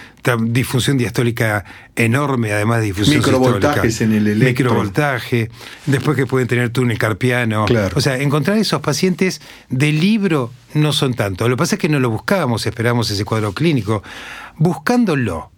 disfunción 0.48 0.98
diastólica 0.98 1.66
enorme, 1.96 2.54
además 2.54 2.80
de 2.80 2.86
difusión 2.86 3.18
Microvoltajes 3.18 4.02
en 4.02 4.14
el 4.14 4.28
electro. 4.28 4.66
Microvoltaje, 4.66 5.50
después 5.86 6.16
que 6.16 6.26
pueden 6.26 6.48
tener 6.48 6.70
túnel 6.70 6.98
carpiano. 6.98 7.66
O 7.96 8.02
sea, 8.02 8.18
encontrar 8.18 8.58
esos 8.58 8.82
pacientes 8.82 9.42
de 9.70 9.92
libro 9.92 10.52
no 10.74 10.94
son 10.94 11.14
tanto. 11.14 11.50
Lo 11.50 11.56
que 11.56 11.60
pasa 11.60 11.76
es 11.76 11.82
que 11.82 11.90
no 11.90 12.00
lo 12.00 12.10
buscábamos, 12.10 12.66
esperamos 12.66 13.12
ese 13.12 13.26
cuadro 13.26 13.54
clínico. 13.54 14.04
Buscándolo, 14.58 15.52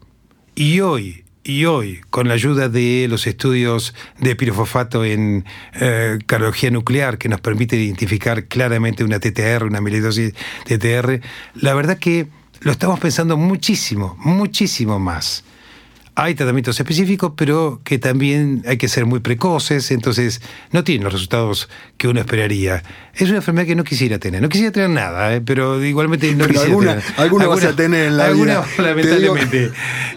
y 0.56 0.80
hoy 0.82 1.24
y 1.44 1.66
hoy, 1.66 2.02
con 2.10 2.28
la 2.28 2.36
ayuda 2.36 2.70
de 2.70 3.08
los 3.10 3.28
estudios 3.28 3.94
de 4.20 4.36
pirofosfato 4.36 5.04
en 5.04 5.46
eh, 5.74 6.20
cardiología 6.26 6.72
nuclear, 6.72 7.18
que 7.18 7.30
nos 7.30 7.42
permite 7.42 7.76
identificar 7.76 8.46
claramente 8.46 9.04
una 9.04 9.20
TTR, 9.20 9.66
una 9.66 9.80
amiloidosis 9.80 10.34
TTR, 10.66 11.20
la 11.56 11.74
verdad 11.74 11.98
que 11.98 12.28
lo 12.62 12.72
estamos 12.72 13.00
pensando 13.00 13.36
muchísimo, 13.36 14.16
muchísimo 14.20 15.00
más. 15.00 15.44
Hay 16.16 16.36
tratamientos 16.36 16.80
específicos, 16.80 17.34
pero 17.36 17.82
que 17.84 17.98
también 17.98 18.64
hay 18.68 18.78
que 18.78 18.88
ser 18.88 19.08
muy 19.08 19.20
precoces, 19.20 19.90
entonces 19.90 20.42
no 20.72 20.84
tienen 20.84 21.04
los 21.04 21.14
resultados 21.14 21.70
que 21.98 22.08
uno 22.08 22.20
esperaría. 22.20 22.84
Es 23.16 23.30
una 23.30 23.38
enfermedad 23.38 23.66
que 23.66 23.76
no 23.76 23.84
quisiera 23.84 24.20
tener. 24.20 24.40
No 24.42 24.50
quisiera 24.50 24.72
tener 24.72 24.92
nada, 24.92 25.34
¿eh? 25.34 25.42
pero 25.42 25.84
igualmente 25.84 26.34
no 26.36 26.46
quisiera 26.46 26.68
alguna, 26.68 26.98
tener. 26.98 27.20
Alguna, 27.20 27.48
vas 27.48 27.64
a 27.64 27.76
tener 27.76 28.08
en 28.08 28.18
la 28.18 28.26
alguna, 28.26 28.64
lamentablemente. 28.78 29.72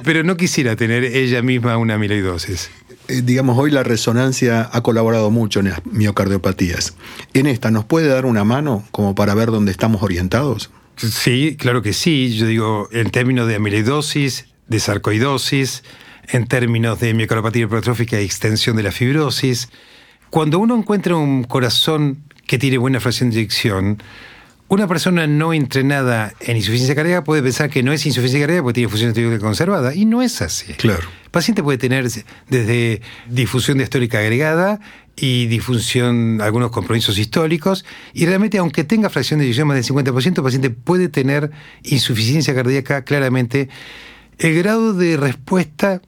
Pero 0.04 0.22
no 0.22 0.36
quisiera 0.36 0.76
tener 0.76 1.02
ella 1.02 1.40
misma 1.40 1.78
una 1.78 1.94
amiloidosis. 1.94 2.70
Eh, 3.08 3.22
digamos, 3.24 3.56
hoy 3.56 3.70
la 3.70 3.82
resonancia 3.82 4.68
ha 4.70 4.82
colaborado 4.82 5.30
mucho 5.30 5.60
en 5.60 5.70
las 5.70 5.86
miocardiopatías. 5.86 6.94
En 7.32 7.46
esta, 7.46 7.70
¿nos 7.70 7.86
puede 7.86 8.08
dar 8.08 8.26
una 8.26 8.44
mano 8.44 8.84
como 8.90 9.14
para 9.14 9.34
ver 9.34 9.50
dónde 9.50 9.70
estamos 9.70 10.02
orientados? 10.02 10.70
Sí, 10.96 11.56
claro 11.58 11.80
que 11.82 11.92
sí. 11.92 12.36
Yo 12.36 12.46
digo, 12.46 12.88
en 12.92 13.10
términos 13.10 13.48
de 13.48 13.56
amiloidosis, 13.56 14.46
de 14.68 14.80
sarcoidosis, 14.80 15.82
en 16.28 16.46
términos 16.46 17.00
de 17.00 17.14
miocardiopatía 17.14 17.64
hipertrófica 17.64 18.20
y 18.20 18.24
extensión 18.24 18.76
de 18.76 18.82
la 18.82 18.92
fibrosis. 18.92 19.68
Cuando 20.30 20.58
uno 20.58 20.76
encuentra 20.76 21.16
un 21.16 21.44
corazón 21.44 22.24
que 22.46 22.58
tiene 22.58 22.78
buena 22.78 23.00
fracción 23.00 23.30
de 23.30 23.38
eyección, 23.38 24.02
una 24.68 24.88
persona 24.88 25.28
no 25.28 25.52
entrenada 25.52 26.34
en 26.40 26.56
insuficiencia 26.56 26.96
cardíaca 26.96 27.22
puede 27.22 27.42
pensar 27.42 27.70
que 27.70 27.84
no 27.84 27.92
es 27.92 28.04
insuficiencia 28.04 28.46
cardíaca 28.46 28.64
porque 28.64 28.74
tiene 28.74 28.88
función 28.88 29.12
diastólica 29.12 29.44
conservada, 29.44 29.94
y 29.94 30.04
no 30.04 30.22
es 30.22 30.42
así. 30.42 30.72
Claro. 30.74 31.08
El 31.24 31.30
paciente 31.30 31.62
puede 31.62 31.78
tener 31.78 32.08
desde 32.48 33.00
difusión 33.28 33.78
diastólica 33.78 34.18
agregada 34.18 34.80
y 35.14 35.46
disfunción, 35.46 36.40
algunos 36.42 36.72
compromisos 36.72 37.16
históricos, 37.18 37.84
y 38.12 38.26
realmente 38.26 38.58
aunque 38.58 38.82
tenga 38.82 39.08
fracción 39.08 39.38
de 39.38 39.46
eyección 39.46 39.68
más 39.68 39.76
del 39.76 39.84
50%, 39.84 40.38
el 40.38 40.42
paciente 40.42 40.70
puede 40.70 41.08
tener 41.08 41.52
insuficiencia 41.84 42.52
cardíaca 42.54 43.02
claramente 43.04 43.68
el 44.38 44.54
grado 44.54 44.92
de 44.92 45.16
respuesta 45.16 46.02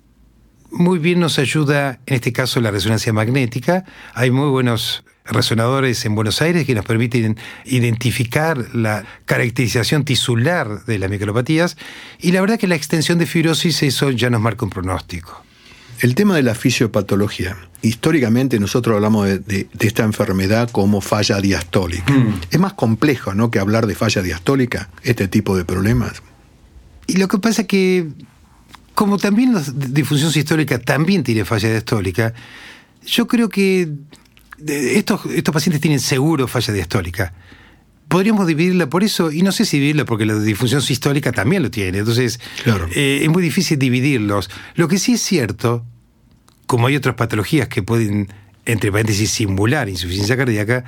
muy 0.70 0.98
bien 0.98 1.20
nos 1.20 1.38
ayuda, 1.38 2.00
en 2.06 2.14
este 2.14 2.32
caso, 2.32 2.60
la 2.60 2.70
resonancia 2.70 3.12
magnética. 3.12 3.84
Hay 4.14 4.30
muy 4.30 4.50
buenos 4.50 5.04
resonadores 5.24 6.04
en 6.04 6.14
Buenos 6.14 6.40
Aires 6.42 6.66
que 6.66 6.74
nos 6.74 6.84
permiten 6.84 7.36
identificar 7.64 8.74
la 8.74 9.04
caracterización 9.24 10.04
tisular 10.04 10.84
de 10.86 10.98
las 10.98 11.10
micropatías 11.10 11.76
y 12.18 12.32
la 12.32 12.40
verdad 12.40 12.58
que 12.58 12.66
la 12.66 12.76
extensión 12.76 13.18
de 13.18 13.26
fibrosis 13.26 13.82
eso 13.82 14.10
ya 14.10 14.30
nos 14.30 14.40
marca 14.40 14.64
un 14.64 14.70
pronóstico. 14.70 15.42
El 16.00 16.14
tema 16.14 16.36
de 16.36 16.44
la 16.44 16.54
fisiopatología. 16.54 17.56
Históricamente 17.82 18.60
nosotros 18.60 18.94
hablamos 18.94 19.26
de, 19.26 19.68
esta 19.80 20.04
enfermedad 20.04 20.70
como 20.70 21.00
falla 21.00 21.40
diastólica. 21.40 22.12
Mm. 22.12 22.40
Es 22.50 22.58
más 22.60 22.74
complejo 22.74 23.34
¿no? 23.34 23.50
que 23.50 23.58
hablar 23.58 23.86
de 23.86 23.96
falla 23.96 24.22
diastólica, 24.22 24.90
este 25.02 25.28
tipo 25.28 25.56
de 25.56 25.64
problemas. 25.64 26.22
Y 27.08 27.16
lo 27.16 27.26
que 27.26 27.38
pasa 27.38 27.62
es 27.62 27.68
que, 27.68 28.06
como 28.94 29.16
también 29.16 29.54
la 29.54 29.62
difusión 29.62 30.30
sistólica 30.30 30.78
también 30.78 31.24
tiene 31.24 31.44
falla 31.46 31.70
diastólica, 31.70 32.34
yo 33.04 33.26
creo 33.26 33.48
que 33.48 33.88
estos, 34.66 35.24
estos 35.26 35.52
pacientes 35.52 35.80
tienen 35.80 36.00
seguro 36.00 36.46
falla 36.46 36.74
diastólica. 36.74 37.32
Podríamos 38.08 38.46
dividirla 38.46 38.88
por 38.90 39.04
eso, 39.04 39.32
y 39.32 39.42
no 39.42 39.52
sé 39.52 39.64
si 39.64 39.78
dividirla 39.78 40.04
porque 40.04 40.26
la 40.26 40.38
difusión 40.38 40.82
sistólica 40.82 41.32
también 41.32 41.62
lo 41.62 41.70
tiene, 41.70 41.98
entonces 41.98 42.40
eh, 42.94 43.20
es 43.22 43.28
muy 43.30 43.42
difícil 43.42 43.78
dividirlos. 43.78 44.50
Lo 44.74 44.86
que 44.86 44.98
sí 44.98 45.14
es 45.14 45.22
cierto, 45.22 45.86
como 46.66 46.88
hay 46.88 46.96
otras 46.96 47.14
patologías 47.14 47.68
que 47.68 47.82
pueden, 47.82 48.28
entre 48.66 48.92
paréntesis, 48.92 49.30
simular 49.30 49.88
insuficiencia 49.88 50.36
cardíaca, 50.36 50.84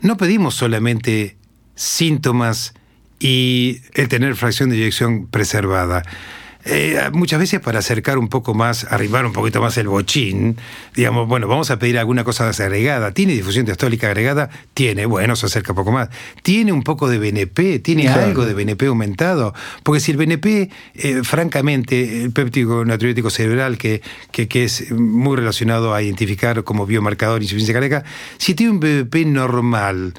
no 0.00 0.16
pedimos 0.16 0.56
solamente 0.56 1.36
síntomas 1.76 2.74
y 3.18 3.80
el 3.94 4.08
tener 4.08 4.36
fracción 4.36 4.70
de 4.70 4.76
eyección 4.76 5.26
preservada. 5.26 6.02
Eh, 6.66 6.98
muchas 7.12 7.38
veces 7.38 7.60
para 7.60 7.80
acercar 7.80 8.16
un 8.16 8.28
poco 8.28 8.54
más, 8.54 8.84
arribar 8.84 9.26
un 9.26 9.32
poquito 9.34 9.60
más 9.60 9.76
el 9.76 9.88
bochín, 9.88 10.56
digamos, 10.94 11.28
bueno, 11.28 11.46
vamos 11.46 11.70
a 11.70 11.78
pedir 11.78 11.98
alguna 11.98 12.24
cosa 12.24 12.48
agregada. 12.48 13.12
¿Tiene 13.12 13.34
difusión 13.34 13.66
diastólica 13.66 14.06
agregada? 14.06 14.48
Tiene, 14.72 15.04
bueno, 15.04 15.36
se 15.36 15.46
acerca 15.46 15.72
un 15.72 15.76
poco 15.76 15.92
más. 15.92 16.08
¿Tiene 16.42 16.72
un 16.72 16.82
poco 16.82 17.08
de 17.08 17.18
BNP? 17.18 17.80
¿Tiene 17.80 18.08
algo 18.08 18.46
de 18.46 18.54
BNP 18.54 18.86
aumentado? 18.86 19.52
Porque 19.82 20.00
si 20.00 20.12
el 20.12 20.16
BNP, 20.16 20.70
eh, 20.94 21.20
francamente, 21.22 22.22
el 22.22 22.32
péptico 22.32 22.84
natriurético 22.86 23.28
cerebral, 23.28 23.76
que, 23.76 24.00
que, 24.30 24.48
que, 24.48 24.64
es 24.64 24.90
muy 24.90 25.36
relacionado 25.36 25.92
a 25.92 26.00
identificar 26.02 26.64
como 26.64 26.86
biomarcador 26.86 27.42
insuficiencia 27.42 27.74
cardíaca, 27.74 28.04
si 28.38 28.54
tiene 28.54 28.72
un 28.72 28.80
BNP 28.80 29.26
normal, 29.26 30.14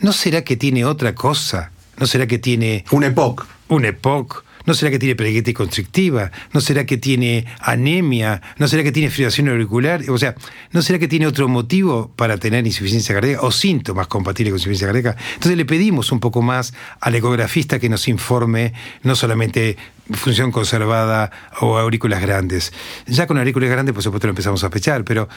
¿no 0.00 0.12
será 0.12 0.42
que 0.42 0.56
tiene 0.56 0.84
otra 0.84 1.14
cosa? 1.14 1.70
¿No 1.98 2.06
será 2.06 2.26
que 2.26 2.38
tiene... 2.38 2.84
Un 2.90 3.04
EPOC. 3.04 3.46
Un 3.68 3.84
EPOC. 3.84 4.44
¿No 4.66 4.74
será 4.74 4.90
que 4.90 4.98
tiene 4.98 5.14
peritonitis 5.14 5.54
constrictiva? 5.54 6.32
¿No 6.52 6.60
será 6.60 6.84
que 6.84 6.96
tiene 6.96 7.46
anemia? 7.60 8.42
¿No 8.58 8.66
será 8.66 8.82
que 8.82 8.90
tiene 8.90 9.10
fibrilación 9.10 9.48
auricular? 9.48 10.02
O 10.10 10.18
sea, 10.18 10.34
¿no 10.72 10.82
será 10.82 10.98
que 10.98 11.06
tiene 11.06 11.28
otro 11.28 11.46
motivo 11.46 12.10
para 12.16 12.36
tener 12.36 12.66
insuficiencia 12.66 13.14
cardíaca 13.14 13.42
o 13.42 13.52
síntomas 13.52 14.08
compatibles 14.08 14.50
con 14.50 14.58
insuficiencia 14.58 14.88
cardíaca? 14.88 15.16
Entonces 15.34 15.56
le 15.56 15.64
pedimos 15.64 16.10
un 16.10 16.18
poco 16.18 16.42
más 16.42 16.74
al 17.00 17.14
ecografista 17.14 17.78
que 17.78 17.88
nos 17.88 18.08
informe 18.08 18.72
no 19.04 19.14
solamente 19.14 19.76
función 20.14 20.50
conservada 20.50 21.30
o 21.60 21.78
aurículas 21.78 22.20
grandes. 22.20 22.72
Ya 23.06 23.28
con 23.28 23.38
aurículas 23.38 23.70
grandes, 23.70 23.94
por 23.94 24.02
supuesto, 24.02 24.26
lo 24.26 24.32
empezamos 24.32 24.60
a 24.60 24.66
sospechar, 24.66 25.04
pero 25.04 25.28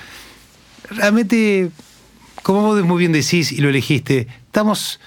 realmente, 0.89 1.69
como 2.41 2.63
vos 2.63 2.83
muy 2.83 2.97
bien 2.97 3.11
decís 3.11 3.51
y 3.51 3.57
lo 3.57 3.69
elegiste, 3.69 4.27
estamos 4.47 4.99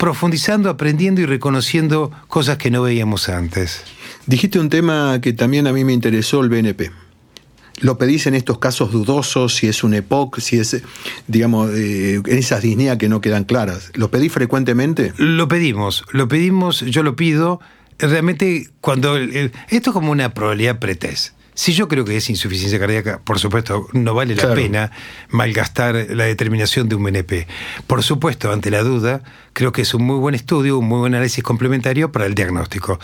profundizando, 0.00 0.70
aprendiendo 0.70 1.20
y 1.20 1.26
reconociendo 1.26 2.10
cosas 2.26 2.56
que 2.56 2.70
no 2.70 2.80
veíamos 2.80 3.28
antes. 3.28 3.84
Dijiste 4.24 4.58
un 4.58 4.70
tema 4.70 5.20
que 5.20 5.34
también 5.34 5.66
a 5.66 5.74
mí 5.74 5.84
me 5.84 5.92
interesó, 5.92 6.40
el 6.40 6.48
BNP. 6.48 6.90
¿Lo 7.80 7.98
pedís 7.98 8.26
en 8.26 8.34
estos 8.34 8.58
casos 8.58 8.92
dudosos, 8.92 9.54
si 9.54 9.68
es 9.68 9.84
un 9.84 9.92
EPOC, 9.92 10.38
si 10.40 10.58
es, 10.58 10.82
digamos, 11.26 11.70
eh, 11.74 12.14
en 12.14 12.38
esas 12.38 12.62
disneas 12.62 12.96
que 12.96 13.10
no 13.10 13.20
quedan 13.20 13.44
claras? 13.44 13.92
¿Lo 13.92 14.10
pedís 14.10 14.32
frecuentemente? 14.32 15.12
Lo 15.18 15.48
pedimos, 15.48 16.04
lo 16.12 16.28
pedimos, 16.28 16.80
yo 16.80 17.02
lo 17.02 17.14
pido. 17.14 17.60
Realmente, 17.98 18.70
cuando. 18.80 19.18
esto 19.18 19.50
es 19.70 19.92
como 19.92 20.12
una 20.12 20.32
probabilidad 20.32 20.78
pretest. 20.78 21.34
Si 21.54 21.72
yo 21.72 21.88
creo 21.88 22.04
que 22.04 22.16
es 22.16 22.30
insuficiencia 22.30 22.78
cardíaca, 22.78 23.20
por 23.24 23.38
supuesto, 23.38 23.88
no 23.92 24.14
vale 24.14 24.34
la 24.34 24.54
pena 24.54 24.92
malgastar 25.28 26.06
la 26.10 26.24
determinación 26.24 26.88
de 26.88 26.94
un 26.94 27.04
BNP. 27.04 27.46
Por 27.86 28.02
supuesto, 28.02 28.52
ante 28.52 28.70
la 28.70 28.82
duda, 28.82 29.22
creo 29.52 29.72
que 29.72 29.82
es 29.82 29.92
un 29.92 30.04
muy 30.04 30.16
buen 30.16 30.34
estudio, 30.34 30.78
un 30.78 30.86
muy 30.88 31.00
buen 31.00 31.14
análisis 31.14 31.42
complementario 31.44 32.12
para 32.12 32.26
el 32.26 32.34
diagnóstico. 32.34 32.98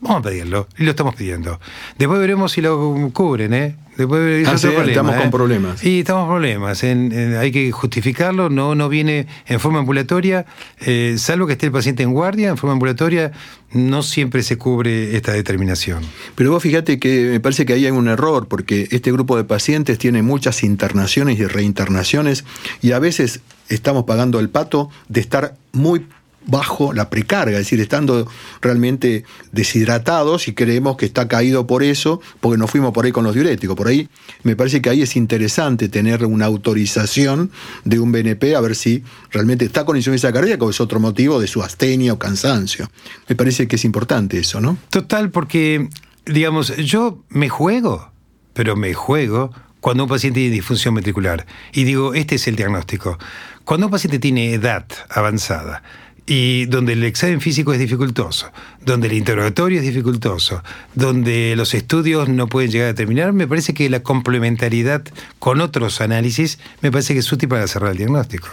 Vamos 0.00 0.20
a 0.20 0.22
pedirlo, 0.30 0.66
y 0.78 0.84
lo 0.84 0.90
estamos 0.90 1.14
pidiendo. 1.14 1.60
Después 1.98 2.18
veremos 2.20 2.52
si 2.52 2.62
lo 2.62 3.10
cubren, 3.12 3.52
¿eh? 3.52 3.76
Después 3.98 4.48
ah, 4.48 4.54
estamos 4.54 5.14
con 5.14 5.26
¿eh? 5.26 5.30
problemas. 5.30 5.84
Y 5.84 6.00
estamos 6.00 6.22
con 6.22 6.36
problemas. 6.36 6.82
hay 6.82 7.52
que 7.52 7.70
justificarlo, 7.70 8.48
no, 8.48 8.74
no 8.74 8.88
viene 8.88 9.26
en 9.46 9.60
forma 9.60 9.80
ambulatoria, 9.80 10.46
eh, 10.80 11.16
salvo 11.18 11.46
que 11.46 11.52
esté 11.52 11.66
el 11.66 11.72
paciente 11.72 12.02
en 12.02 12.14
guardia, 12.14 12.48
en 12.48 12.56
forma 12.56 12.72
ambulatoria 12.72 13.32
no 13.72 14.02
siempre 14.02 14.42
se 14.42 14.56
cubre 14.56 15.16
esta 15.16 15.32
determinación. 15.32 16.02
Pero 16.34 16.50
vos 16.50 16.62
fíjate 16.62 16.98
que 16.98 17.28
me 17.32 17.40
parece 17.40 17.66
que 17.66 17.74
ahí 17.74 17.84
hay 17.84 17.92
un 17.92 18.08
error, 18.08 18.48
porque 18.48 18.88
este 18.90 19.12
grupo 19.12 19.36
de 19.36 19.44
pacientes 19.44 19.98
tiene 19.98 20.22
muchas 20.22 20.64
internaciones 20.64 21.38
y 21.38 21.44
reinternaciones, 21.44 22.46
y 22.80 22.92
a 22.92 22.98
veces 23.00 23.40
estamos 23.68 24.04
pagando 24.04 24.40
el 24.40 24.48
pato 24.48 24.88
de 25.08 25.20
estar 25.20 25.56
muy 25.72 26.06
bajo 26.46 26.92
la 26.92 27.10
precarga, 27.10 27.52
es 27.52 27.66
decir, 27.66 27.80
estando 27.80 28.26
realmente 28.60 29.24
deshidratados 29.52 30.48
y 30.48 30.54
creemos 30.54 30.96
que 30.96 31.06
está 31.06 31.28
caído 31.28 31.66
por 31.66 31.82
eso, 31.82 32.20
porque 32.40 32.58
nos 32.58 32.70
fuimos 32.70 32.92
por 32.92 33.04
ahí 33.04 33.12
con 33.12 33.24
los 33.24 33.34
diuréticos. 33.34 33.76
Por 33.76 33.88
ahí 33.88 34.08
me 34.42 34.56
parece 34.56 34.80
que 34.80 34.90
ahí 34.90 35.02
es 35.02 35.16
interesante 35.16 35.88
tener 35.88 36.24
una 36.24 36.46
autorización 36.46 37.50
de 37.84 38.00
un 38.00 38.12
BNP 38.12 38.54
a 38.56 38.60
ver 38.60 38.74
si 38.74 39.04
realmente 39.30 39.64
está 39.64 39.84
con 39.84 39.96
insuficiencia 39.96 40.32
cardíaca 40.32 40.64
o 40.64 40.70
es 40.70 40.80
otro 40.80 41.00
motivo 41.00 41.40
de 41.40 41.46
su 41.46 41.62
astenia 41.62 42.12
o 42.12 42.18
cansancio. 42.18 42.90
Me 43.28 43.36
parece 43.36 43.68
que 43.68 43.76
es 43.76 43.84
importante 43.84 44.38
eso, 44.38 44.60
¿no? 44.60 44.78
Total, 44.90 45.30
porque, 45.30 45.88
digamos, 46.26 46.76
yo 46.76 47.22
me 47.28 47.48
juego, 47.48 48.10
pero 48.54 48.76
me 48.76 48.94
juego 48.94 49.52
cuando 49.80 50.04
un 50.04 50.08
paciente 50.08 50.40
tiene 50.40 50.54
disfunción 50.54 50.94
ventricular. 50.94 51.46
Y 51.72 51.84
digo, 51.84 52.14
este 52.14 52.36
es 52.36 52.46
el 52.48 52.56
diagnóstico. 52.56 53.18
Cuando 53.64 53.86
un 53.86 53.90
paciente 53.90 54.18
tiene 54.18 54.52
edad 54.52 54.84
avanzada, 55.08 55.82
y 56.30 56.66
donde 56.66 56.92
el 56.92 57.02
examen 57.02 57.40
físico 57.40 57.72
es 57.72 57.80
dificultoso, 57.80 58.52
donde 58.80 59.08
el 59.08 59.14
interrogatorio 59.14 59.80
es 59.80 59.84
dificultoso, 59.84 60.62
donde 60.94 61.56
los 61.56 61.74
estudios 61.74 62.28
no 62.28 62.46
pueden 62.46 62.70
llegar 62.70 62.90
a 62.90 62.94
terminar, 62.94 63.32
me 63.32 63.48
parece 63.48 63.74
que 63.74 63.90
la 63.90 64.04
complementariedad 64.04 65.02
con 65.40 65.60
otros 65.60 66.00
análisis 66.00 66.60
me 66.82 66.92
parece 66.92 67.14
que 67.14 67.18
es 67.18 67.32
útil 67.32 67.48
para 67.48 67.66
cerrar 67.66 67.90
el 67.90 67.96
diagnóstico. 67.96 68.46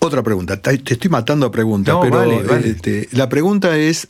Otra 0.00 0.24
pregunta, 0.24 0.60
te 0.60 0.74
estoy 0.92 1.08
matando 1.08 1.46
a 1.46 1.52
preguntas, 1.52 1.94
pero 2.02 2.20
este, 2.58 3.08
la 3.12 3.28
pregunta 3.28 3.76
es 3.76 4.08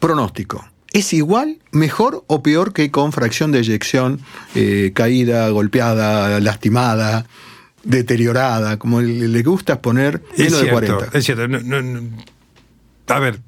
pronóstico. 0.00 0.66
¿Es 0.92 1.12
igual, 1.12 1.58
mejor 1.70 2.24
o 2.26 2.42
peor 2.42 2.72
que 2.72 2.90
con 2.90 3.12
fracción 3.12 3.52
de 3.52 3.60
eyección, 3.60 4.20
eh, 4.56 4.90
caída, 4.94 5.48
golpeada, 5.50 6.40
lastimada? 6.40 7.24
deteriorada, 7.84 8.76
como 8.76 9.00
le, 9.00 9.42
gusta 9.42 9.80
poner 9.80 10.20
menos 10.36 10.60
de 10.60 10.68
40. 10.68 11.08
Es 11.16 11.24
cierto, 11.24 11.46
a 13.08 13.18
ver, 13.18 13.40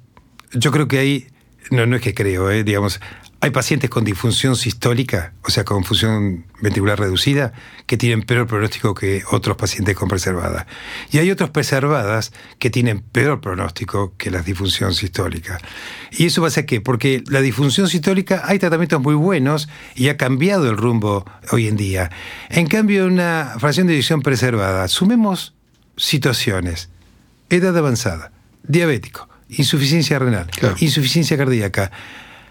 yo 0.52 0.70
creo 0.70 0.88
que 0.88 0.98
hay, 0.98 1.26
no, 1.70 1.94
es 1.94 2.02
que 2.02 2.14
creo, 2.14 2.50
eh, 2.50 2.64
digamos, 2.64 3.00
hay 3.42 3.50
pacientes 3.52 3.88
con 3.88 4.04
disfunción 4.04 4.54
sistólica, 4.54 5.32
o 5.44 5.50
sea, 5.50 5.64
con 5.64 5.82
función 5.84 6.44
ventricular 6.60 6.98
reducida, 6.98 7.54
que 7.86 7.96
tienen 7.96 8.22
peor 8.22 8.46
pronóstico 8.46 8.94
que 8.94 9.22
otros 9.30 9.56
pacientes 9.56 9.96
con 9.96 10.10
preservada. 10.10 10.66
Y 11.10 11.18
hay 11.18 11.30
otros 11.30 11.48
preservadas 11.48 12.32
que 12.58 12.68
tienen 12.68 13.00
peor 13.00 13.40
pronóstico 13.40 14.12
que 14.18 14.30
la 14.30 14.42
disfunción 14.42 14.92
sistólica. 14.92 15.58
¿Y 16.10 16.26
eso 16.26 16.42
pasa 16.42 16.66
qué? 16.66 16.82
Porque 16.82 17.24
la 17.28 17.40
disfunción 17.40 17.88
sistólica 17.88 18.42
hay 18.44 18.58
tratamientos 18.58 19.00
muy 19.00 19.14
buenos 19.14 19.70
y 19.94 20.08
ha 20.08 20.18
cambiado 20.18 20.68
el 20.68 20.76
rumbo 20.76 21.24
hoy 21.50 21.66
en 21.66 21.78
día. 21.78 22.10
En 22.50 22.66
cambio, 22.66 23.06
una 23.06 23.54
fracción 23.58 23.86
de 23.86 23.94
edición 23.94 24.20
preservada, 24.20 24.86
sumemos 24.86 25.54
situaciones, 25.96 26.90
edad 27.48 27.74
avanzada, 27.74 28.32
diabético, 28.64 29.29
insuficiencia 29.50 30.18
renal, 30.18 30.46
insuficiencia 30.80 31.36
cardíaca. 31.36 31.90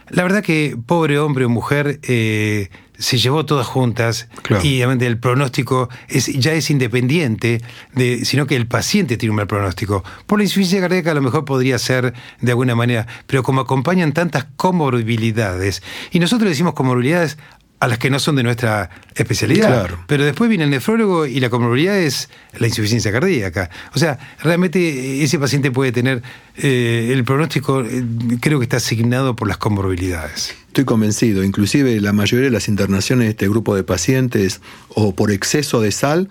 La 0.10 0.24
verdad 0.24 0.44
que 0.44 0.75
pobre 0.86 1.20
hombre 1.20 1.46
o 1.46 1.50
mujer 1.50 2.00
eh, 2.03 2.70
se 3.00 3.18
llevó 3.18 3.46
todas 3.46 3.65
juntas 3.65 4.27
y 4.63 4.82
el 4.82 5.20
pronóstico 5.20 5.89
es, 6.08 6.27
ya 6.27 6.53
es 6.53 6.70
independiente, 6.70 7.62
de, 7.94 8.25
sino 8.25 8.46
que 8.46 8.56
el 8.56 8.68
paciente 8.68 9.18
tiene 9.18 9.32
un 9.32 9.38
mal 9.38 9.48
pronóstico. 9.48 10.03
Por 10.25 10.39
la 10.39 10.44
insuficiencia 10.44 10.82
cardíaca 10.82 11.12
a 11.12 11.13
lo 11.13 11.22
mejor 11.22 11.46
podría 11.46 11.77
ser 11.79 12.13
de 12.41 12.51
alguna 12.51 12.75
manera, 12.75 13.08
pero 13.25 13.41
como 13.41 13.62
acompañan 13.62 14.12
tantas 14.12 14.48
comorbilidades, 14.58 15.82
y 16.12 16.20
nosotros 16.20 16.50
decimos 16.50 16.74
comorbilidades 16.74 17.38
a 17.80 17.88
las 17.88 17.98
que 17.98 18.10
no 18.10 18.20
son 18.20 18.36
de 18.36 18.44
nuestra 18.44 18.90
especialidad. 19.16 19.90
Pero 20.08 20.26
después 20.26 20.50
viene 20.50 20.66
el 20.66 20.70
nefrólogo 20.70 21.26
y 21.26 21.40
la 21.40 21.50
comorbilidad 21.50 21.98
es 21.98 22.30
la 22.58 22.68
insuficiencia 22.68 23.12
cardíaca. 23.12 23.70
O 23.94 24.00
sea, 24.00 24.20
realmente 24.42 25.24
ese 25.24 25.40
paciente 25.40 25.72
puede 25.72 25.94
tener 25.94 26.22
eh, 26.58 27.12
el 27.14 27.24
pronóstico, 27.24 27.82
eh, 27.82 28.04
creo 28.42 28.60
que 28.60 28.66
está 28.66 28.78
asignado 28.78 29.36
por 29.36 29.48
las 29.48 29.58
comorbilidades. 29.58 30.56
Estoy 30.68 30.84
convencido, 30.84 31.44
inclusive 31.44 32.00
la 32.02 32.12
mayoría 32.12 32.46
de 32.46 32.52
las 32.52 32.68
internaciones 32.68 33.26
de 33.26 33.32
este 33.32 33.48
grupo 33.48 33.76
de 33.76 33.84
pacientes 33.84 34.60
o 34.90 35.16
por 35.16 35.32
exceso 35.32 35.80
de 35.80 35.92
sal 35.94 36.30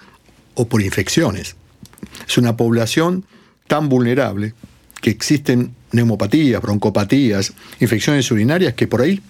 o 0.54 0.68
por 0.68 0.82
infecciones. 0.82 1.56
Es 2.26 2.36
una 2.36 2.56
población 2.58 3.24
tan 3.66 3.88
vulnerable 3.88 4.52
que 5.00 5.10
existen 5.10 5.74
neumopatías, 5.92 6.60
broncopatías, 6.60 7.54
infecciones 7.80 8.30
urinarias 8.30 8.74
que 8.74 8.86
por 8.86 9.00
ahí 9.00 9.22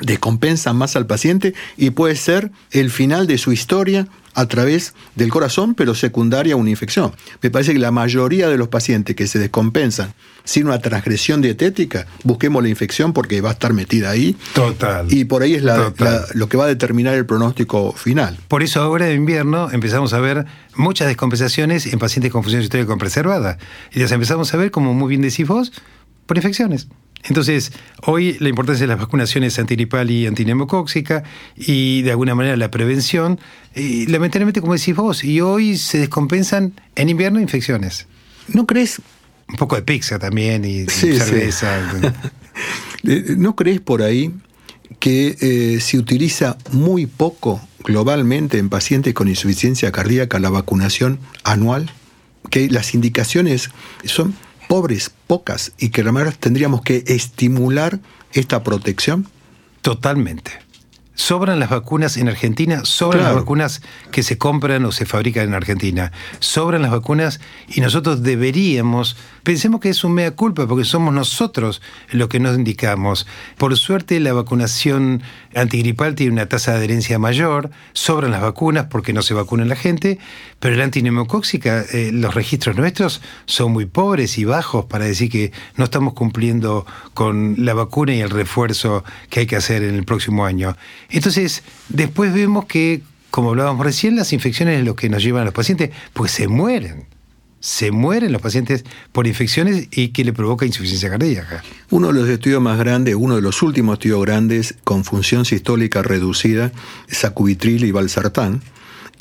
descompensan 0.00 0.76
más 0.76 0.96
al 0.96 1.06
paciente 1.06 1.54
y 1.76 1.90
puede 1.90 2.16
ser 2.16 2.50
el 2.70 2.90
final 2.90 3.26
de 3.26 3.38
su 3.38 3.52
historia 3.52 4.06
a 4.34 4.46
través 4.46 4.92
del 5.14 5.30
corazón, 5.30 5.74
pero 5.74 5.94
secundaria 5.94 6.52
a 6.54 6.56
una 6.58 6.68
infección. 6.68 7.12
Me 7.40 7.50
parece 7.50 7.72
que 7.72 7.78
la 7.78 7.90
mayoría 7.90 8.48
de 8.48 8.58
los 8.58 8.68
pacientes 8.68 9.16
que 9.16 9.26
se 9.26 9.38
descompensan 9.38 10.12
sin 10.44 10.66
una 10.66 10.78
transgresión 10.78 11.40
dietética, 11.40 12.06
busquemos 12.22 12.62
la 12.62 12.68
infección 12.68 13.14
porque 13.14 13.40
va 13.40 13.48
a 13.48 13.52
estar 13.52 13.72
metida 13.72 14.10
ahí. 14.10 14.36
Total. 14.54 15.10
Y 15.10 15.24
por 15.24 15.42
ahí 15.42 15.54
es 15.54 15.62
lo 15.62 16.48
que 16.48 16.56
va 16.58 16.64
a 16.64 16.68
determinar 16.68 17.14
el 17.14 17.24
pronóstico 17.24 17.92
final. 17.92 18.38
Por 18.46 18.62
eso 18.62 18.82
ahora 18.82 19.06
de 19.06 19.14
invierno 19.14 19.70
empezamos 19.72 20.12
a 20.12 20.20
ver 20.20 20.44
muchas 20.74 21.08
descompensaciones 21.08 21.86
en 21.86 21.98
pacientes 21.98 22.30
con 22.30 22.42
función 22.42 22.62
histórica 22.62 22.94
preservada. 22.96 23.56
Y 23.92 24.00
las 24.00 24.12
empezamos 24.12 24.52
a 24.52 24.58
ver, 24.58 24.70
como 24.70 24.92
muy 24.92 25.08
bien 25.08 25.22
decís 25.22 25.48
vos, 25.48 25.72
por 26.26 26.36
infecciones. 26.36 26.88
Entonces, 27.28 27.72
hoy 28.04 28.36
la 28.40 28.48
importancia 28.48 28.84
de 28.84 28.88
las 28.88 28.98
vacunaciones 28.98 29.58
antinipal 29.58 30.10
y 30.10 30.26
antinemocóxica 30.26 31.24
y 31.56 32.02
de 32.02 32.12
alguna 32.12 32.34
manera 32.34 32.56
la 32.56 32.70
prevención, 32.70 33.40
y 33.74 34.06
lamentablemente, 34.06 34.60
como 34.60 34.74
decís 34.74 34.94
vos, 34.94 35.24
y 35.24 35.40
hoy 35.40 35.76
se 35.76 35.98
descompensan 35.98 36.74
en 36.94 37.08
invierno 37.08 37.40
infecciones. 37.40 38.06
¿No 38.48 38.66
crees? 38.66 39.00
Un 39.48 39.56
poco 39.56 39.76
de 39.76 39.82
pizza 39.82 40.18
también 40.18 40.64
y 40.64 40.86
cerveza. 40.86 42.12
Eh, 43.04 43.34
¿No 43.36 43.54
crees 43.54 43.80
por 43.80 44.02
ahí 44.02 44.32
que 44.98 45.36
eh, 45.40 45.80
se 45.80 45.98
utiliza 45.98 46.56
muy 46.72 47.06
poco 47.06 47.60
globalmente 47.84 48.58
en 48.58 48.70
pacientes 48.70 49.14
con 49.14 49.28
insuficiencia 49.28 49.92
cardíaca 49.92 50.40
la 50.40 50.48
vacunación 50.48 51.20
anual? 51.44 51.90
Que 52.50 52.68
las 52.68 52.94
indicaciones 52.94 53.70
son 54.04 54.34
pobres, 54.68 55.10
pocas, 55.26 55.72
y 55.78 55.90
que 55.90 56.02
además 56.02 56.36
tendríamos 56.38 56.82
que 56.82 57.04
estimular 57.06 58.00
esta 58.32 58.62
protección? 58.62 59.26
Totalmente. 59.82 60.65
Sobran 61.16 61.58
las 61.58 61.70
vacunas 61.70 62.18
en 62.18 62.28
Argentina, 62.28 62.84
sobran 62.84 63.24
las 63.24 63.34
vacunas 63.34 63.80
que 64.12 64.22
se 64.22 64.36
compran 64.36 64.84
o 64.84 64.92
se 64.92 65.06
fabrican 65.06 65.48
en 65.48 65.54
Argentina, 65.54 66.12
sobran 66.40 66.82
las 66.82 66.90
vacunas 66.90 67.40
y 67.68 67.80
nosotros 67.80 68.22
deberíamos, 68.22 69.16
pensemos 69.42 69.80
que 69.80 69.88
es 69.88 70.04
un 70.04 70.12
mea 70.12 70.32
culpa 70.32 70.66
porque 70.66 70.84
somos 70.84 71.14
nosotros 71.14 71.80
los 72.10 72.28
que 72.28 72.38
nos 72.38 72.56
indicamos. 72.56 73.26
Por 73.56 73.74
suerte 73.78 74.20
la 74.20 74.34
vacunación 74.34 75.22
antigripal 75.54 76.14
tiene 76.14 76.32
una 76.32 76.46
tasa 76.46 76.72
de 76.72 76.78
adherencia 76.78 77.18
mayor, 77.18 77.70
sobran 77.94 78.30
las 78.30 78.42
vacunas 78.42 78.86
porque 78.90 79.14
no 79.14 79.22
se 79.22 79.32
vacuna 79.32 79.64
la 79.64 79.74
gente, 79.74 80.18
pero 80.60 80.76
la 80.76 80.84
antineumocóxica, 80.84 81.82
eh, 81.92 82.10
los 82.12 82.34
registros 82.34 82.76
nuestros 82.76 83.22
son 83.46 83.72
muy 83.72 83.86
pobres 83.86 84.36
y 84.36 84.44
bajos 84.44 84.84
para 84.84 85.06
decir 85.06 85.30
que 85.30 85.52
no 85.76 85.84
estamos 85.84 86.12
cumpliendo 86.12 86.84
con 87.14 87.54
la 87.58 87.72
vacuna 87.72 88.14
y 88.14 88.20
el 88.20 88.30
refuerzo 88.30 89.02
que 89.30 89.40
hay 89.40 89.46
que 89.46 89.56
hacer 89.56 89.82
en 89.82 89.94
el 89.94 90.04
próximo 90.04 90.44
año. 90.44 90.76
Entonces, 91.10 91.62
después 91.88 92.32
vemos 92.32 92.66
que, 92.66 93.02
como 93.30 93.50
hablábamos 93.50 93.84
recién, 93.84 94.16
las 94.16 94.32
infecciones 94.32 94.78
es 94.78 94.84
lo 94.84 94.96
que 94.96 95.08
nos 95.08 95.22
llevan 95.22 95.42
a 95.42 95.46
los 95.46 95.54
pacientes, 95.54 95.90
pues 96.12 96.32
se 96.32 96.48
mueren. 96.48 97.06
Se 97.60 97.90
mueren 97.90 98.32
los 98.32 98.42
pacientes 98.42 98.84
por 99.12 99.26
infecciones 99.26 99.88
y 99.90 100.08
que 100.08 100.24
le 100.24 100.32
provoca 100.32 100.66
insuficiencia 100.66 101.10
cardíaca. 101.10 101.64
Uno 101.90 102.08
de 102.08 102.12
los 102.12 102.28
estudios 102.28 102.62
más 102.62 102.78
grandes, 102.78 103.14
uno 103.14 103.34
de 103.34 103.42
los 103.42 103.62
últimos 103.62 103.94
estudios 103.94 104.22
grandes 104.22 104.74
con 104.84 105.04
función 105.04 105.44
sistólica 105.44 106.02
reducida, 106.02 106.70
es 107.08 107.24
acubitril 107.24 107.84
y 107.84 107.90
valsartán. 107.90 108.62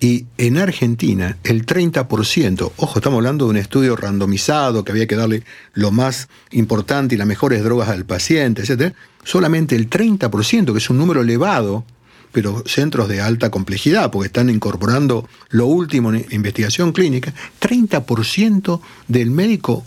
Y 0.01 0.25
en 0.37 0.57
Argentina, 0.57 1.37
el 1.43 1.65
30%, 1.65 2.71
ojo, 2.75 2.99
estamos 2.99 3.17
hablando 3.17 3.45
de 3.45 3.51
un 3.51 3.57
estudio 3.57 3.95
randomizado 3.95 4.83
que 4.83 4.91
había 4.91 5.07
que 5.07 5.15
darle 5.15 5.43
lo 5.73 5.91
más 5.91 6.27
importante 6.51 7.15
y 7.15 7.17
las 7.17 7.27
mejores 7.27 7.63
drogas 7.63 7.89
al 7.89 8.05
paciente, 8.05 8.61
etc 8.61 8.93
solamente 9.25 9.75
el 9.75 9.89
30%, 9.89 10.71
que 10.71 10.77
es 10.77 10.89
un 10.89 10.97
número 10.97 11.21
elevado, 11.21 11.83
pero 12.31 12.63
centros 12.65 13.09
de 13.09 13.21
alta 13.21 13.49
complejidad, 13.49 14.11
porque 14.11 14.27
están 14.27 14.49
incorporando 14.49 15.27
lo 15.49 15.65
último 15.65 16.13
en 16.13 16.25
investigación 16.31 16.93
clínica, 16.93 17.33
30% 17.59 18.79
del 19.07 19.31
médico 19.31 19.83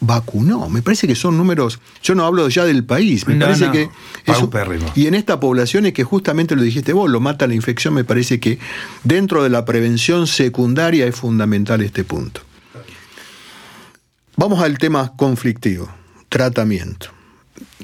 vacunó. 0.00 0.68
Me 0.70 0.82
parece 0.82 1.06
que 1.06 1.14
son 1.14 1.36
números, 1.36 1.78
yo 2.02 2.14
no 2.14 2.24
hablo 2.24 2.48
ya 2.48 2.64
del 2.64 2.84
país, 2.84 3.26
me 3.26 3.36
parece 3.36 3.70
que... 3.70 3.90
y 4.96 5.06
en 5.06 5.14
esta 5.14 5.38
población 5.38 5.86
es 5.86 5.92
que 5.92 6.04
justamente 6.04 6.56
lo 6.56 6.62
dijiste 6.62 6.92
vos, 6.92 7.08
lo 7.08 7.20
mata 7.20 7.46
la 7.46 7.54
infección, 7.54 7.94
me 7.94 8.04
parece 8.04 8.40
que 8.40 8.58
dentro 9.04 9.42
de 9.42 9.50
la 9.50 9.64
prevención 9.64 10.26
secundaria 10.26 11.06
es 11.06 11.14
fundamental 11.14 11.82
este 11.82 12.02
punto. 12.02 12.40
Vamos 14.36 14.62
al 14.62 14.78
tema 14.78 15.12
conflictivo, 15.16 15.90
tratamiento 16.30 17.19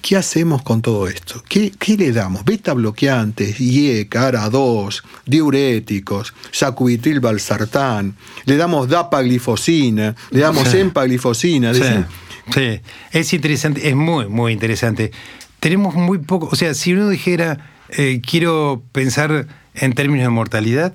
¿qué 0.02 0.16
hacemos 0.16 0.62
con 0.62 0.82
todo 0.82 1.08
esto? 1.08 1.42
¿Qué, 1.48 1.72
qué 1.78 1.96
le 1.96 2.12
damos? 2.12 2.44
Beta 2.44 2.72
bloqueantes, 2.74 3.60
IE, 3.60 4.08
cara 4.08 4.48
2, 4.48 5.02
diuréticos, 5.26 6.34
sacubitril 6.52 7.20
valsartán, 7.20 8.16
le 8.44 8.56
damos 8.56 8.88
dapaglifosina, 8.88 10.14
le 10.30 10.40
damos 10.40 10.68
Sí. 10.68 10.78
empaglifosina. 10.78 11.74
Sí. 11.74 12.80
es 13.12 13.32
interesante, 13.32 13.88
es 13.88 13.96
muy, 13.96 14.28
muy 14.28 14.52
interesante. 14.52 15.10
Tenemos 15.60 15.94
muy 15.94 16.18
poco, 16.18 16.48
o 16.52 16.56
sea, 16.56 16.74
si 16.74 16.92
uno 16.92 17.08
dijera, 17.08 17.70
eh, 17.90 18.20
quiero 18.24 18.82
pensar 18.92 19.46
en 19.74 19.92
términos 19.94 20.24
de 20.24 20.30
mortalidad, 20.30 20.94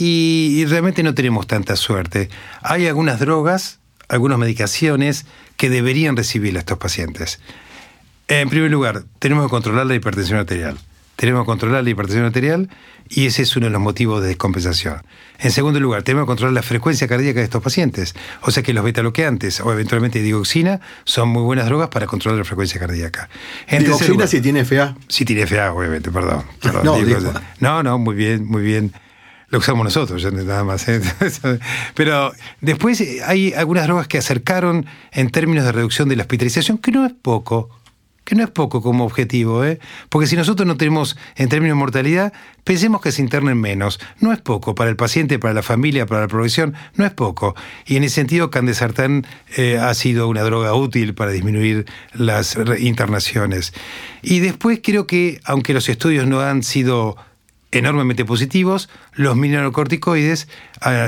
y, 0.00 0.56
y 0.58 0.64
realmente 0.64 1.02
no 1.02 1.14
tenemos 1.14 1.46
tanta 1.46 1.76
suerte. 1.76 2.28
Hay 2.62 2.86
algunas 2.86 3.20
drogas, 3.20 3.78
algunas 4.08 4.38
medicaciones 4.38 5.26
que 5.56 5.70
deberían 5.70 6.16
recibir 6.16 6.56
a 6.56 6.60
estos 6.60 6.78
pacientes. 6.78 7.38
En 8.28 8.48
primer 8.48 8.70
lugar, 8.70 9.04
tenemos 9.18 9.44
que 9.46 9.50
controlar 9.50 9.86
la 9.86 9.94
hipertensión 9.94 10.38
arterial. 10.38 10.78
Tenemos 11.16 11.42
que 11.42 11.46
controlar 11.46 11.84
la 11.84 11.90
hipertensión 11.90 12.24
arterial 12.26 12.68
y 13.08 13.26
ese 13.26 13.42
es 13.42 13.54
uno 13.56 13.66
de 13.66 13.70
los 13.72 13.80
motivos 13.80 14.20
de 14.22 14.28
descompensación. 14.28 15.02
En 15.38 15.52
segundo 15.52 15.78
lugar, 15.78 16.02
tenemos 16.02 16.24
que 16.24 16.28
controlar 16.28 16.54
la 16.54 16.62
frecuencia 16.62 17.06
cardíaca 17.06 17.38
de 17.38 17.44
estos 17.44 17.62
pacientes. 17.62 18.14
O 18.42 18.50
sea 18.50 18.62
que 18.62 18.72
los 18.72 18.82
betaloqueantes 18.84 19.60
o 19.60 19.72
eventualmente 19.72 20.20
dioxina 20.22 20.80
son 21.04 21.28
muy 21.28 21.42
buenas 21.42 21.66
drogas 21.66 21.88
para 21.90 22.06
controlar 22.06 22.38
la 22.38 22.44
frecuencia 22.44 22.80
cardíaca. 22.80 23.28
En 23.68 23.84
lugar- 23.86 24.26
si 24.28 24.40
tiene 24.40 24.64
FA. 24.64 24.96
Sí, 25.06 25.24
tiré 25.24 25.42
FA, 25.46 25.72
obviamente, 25.72 26.10
perdón. 26.10 26.44
perdón, 26.60 26.84
No, 26.84 26.96
digo, 26.96 27.32
no, 27.60 27.82
no, 27.82 27.98
muy 27.98 28.16
bien, 28.16 28.44
muy 28.46 28.62
bien. 28.62 28.92
Lo 29.50 29.58
usamos 29.58 29.84
nosotros, 29.84 30.32
nada 30.32 30.64
más. 30.64 30.88
¿eh? 30.88 31.00
Pero 31.94 32.32
después 32.60 33.00
eh, 33.00 33.20
hay 33.24 33.52
algunas 33.52 33.84
drogas 33.84 34.08
que 34.08 34.18
acercaron 34.18 34.86
en 35.12 35.30
términos 35.30 35.64
de 35.64 35.70
reducción 35.70 36.08
de 36.08 36.16
la 36.16 36.22
hospitalización, 36.22 36.78
que 36.78 36.90
no 36.90 37.06
es 37.06 37.12
poco, 37.12 37.70
que 38.24 38.34
no 38.34 38.42
es 38.42 38.50
poco 38.50 38.82
como 38.82 39.04
objetivo, 39.04 39.64
¿eh? 39.64 39.78
Porque 40.08 40.26
si 40.26 40.36
nosotros 40.36 40.66
no 40.66 40.76
tenemos, 40.76 41.16
en 41.36 41.48
términos 41.48 41.76
de 41.76 41.80
mortalidad, 41.80 42.32
pensemos 42.64 43.00
que 43.00 43.12
se 43.12 43.22
internen 43.22 43.60
menos. 43.60 44.00
No 44.20 44.32
es 44.32 44.40
poco 44.40 44.74
para 44.74 44.90
el 44.90 44.96
paciente, 44.96 45.38
para 45.38 45.54
la 45.54 45.62
familia, 45.62 46.06
para 46.06 46.22
la 46.22 46.28
progresión, 46.28 46.74
no 46.96 47.04
es 47.04 47.12
poco. 47.12 47.54
Y 47.86 47.96
en 47.96 48.04
ese 48.04 48.16
sentido, 48.16 48.50
candesartán 48.50 49.26
eh, 49.56 49.78
ha 49.78 49.92
sido 49.94 50.28
una 50.28 50.42
droga 50.42 50.74
útil 50.74 51.14
para 51.14 51.30
disminuir 51.30 51.86
las 52.14 52.56
internaciones. 52.78 53.72
Y 54.22 54.40
después 54.40 54.80
creo 54.82 55.06
que, 55.06 55.40
aunque 55.44 55.74
los 55.74 55.88
estudios 55.88 56.26
no 56.26 56.40
han 56.40 56.62
sido 56.62 57.16
enormemente 57.74 58.24
positivos, 58.24 58.88
los 59.14 59.36
mineralocorticoides, 59.36 60.48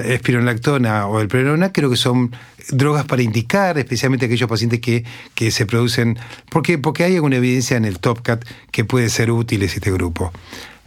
espironolactona 0.05 1.07
o 1.07 1.21
el 1.21 1.29
prenona, 1.29 1.73
creo 1.73 1.89
que 1.91 1.97
son 1.97 2.35
drogas 2.71 3.05
para 3.05 3.23
indicar, 3.23 3.79
especialmente 3.79 4.27
aquellos 4.27 4.49
pacientes 4.49 4.81
que, 4.81 5.05
que 5.35 5.51
se 5.51 5.65
producen, 5.65 6.19
porque, 6.51 6.79
porque 6.79 7.05
hay 7.05 7.15
alguna 7.15 7.37
evidencia 7.37 7.77
en 7.77 7.85
el 7.85 8.01
TopCat 8.01 8.45
que 8.73 8.85
puede 8.85 9.09
ser 9.09 9.31
útil 9.31 9.63
este 9.63 9.93
grupo. 9.93 10.33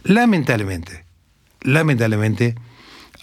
Lamentablemente, 0.04 1.04
lamentablemente, 1.62 2.54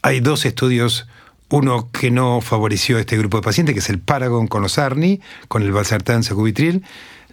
hay 0.02 0.20
dos 0.20 0.46
estudios, 0.46 1.08
uno 1.50 1.89
que 1.91 2.12
no 2.12 2.41
favoreció 2.41 2.98
a 2.98 3.02
este 3.02 3.17
grupo 3.17 3.38
de 3.38 3.43
pacientes, 3.43 3.74
que 3.74 3.80
es 3.80 3.89
el 3.89 4.00
Paragon 4.00 4.48
con 4.48 4.63
los 4.63 4.80
ARNI, 4.80 5.22
con 5.48 5.62
el 5.62 5.72
valsartán 5.72 6.24
sacubitril. 6.24 6.84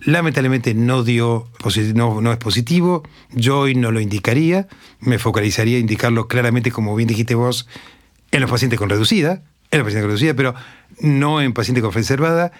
Lamentablemente 0.02 0.74
no 0.74 1.04
dio, 1.04 1.48
no, 1.94 2.32
es 2.32 2.38
positivo, 2.38 3.04
yo 3.30 3.60
hoy 3.60 3.74
no 3.74 3.90
lo 3.90 4.00
indicaría, 4.00 4.66
me 5.00 5.18
focalizaría 5.18 5.76
a 5.76 5.80
indicarlo 5.80 6.26
claramente, 6.26 6.72
como 6.72 6.94
bien 6.96 7.08
dijiste 7.08 7.34
vos, 7.34 7.68
en 8.32 8.40
los 8.40 8.50
pacientes 8.50 8.78
con 8.78 8.90
reducida, 8.90 9.42
en 9.70 9.78
los 9.78 9.86
pacientes 9.86 10.02
con 10.02 10.10
reducida, 10.10 10.34
pero 10.34 10.54
no 11.00 11.40
en 11.40 11.52
pacientes 11.52 11.82
con 11.82 11.92
preservada. 11.92 12.52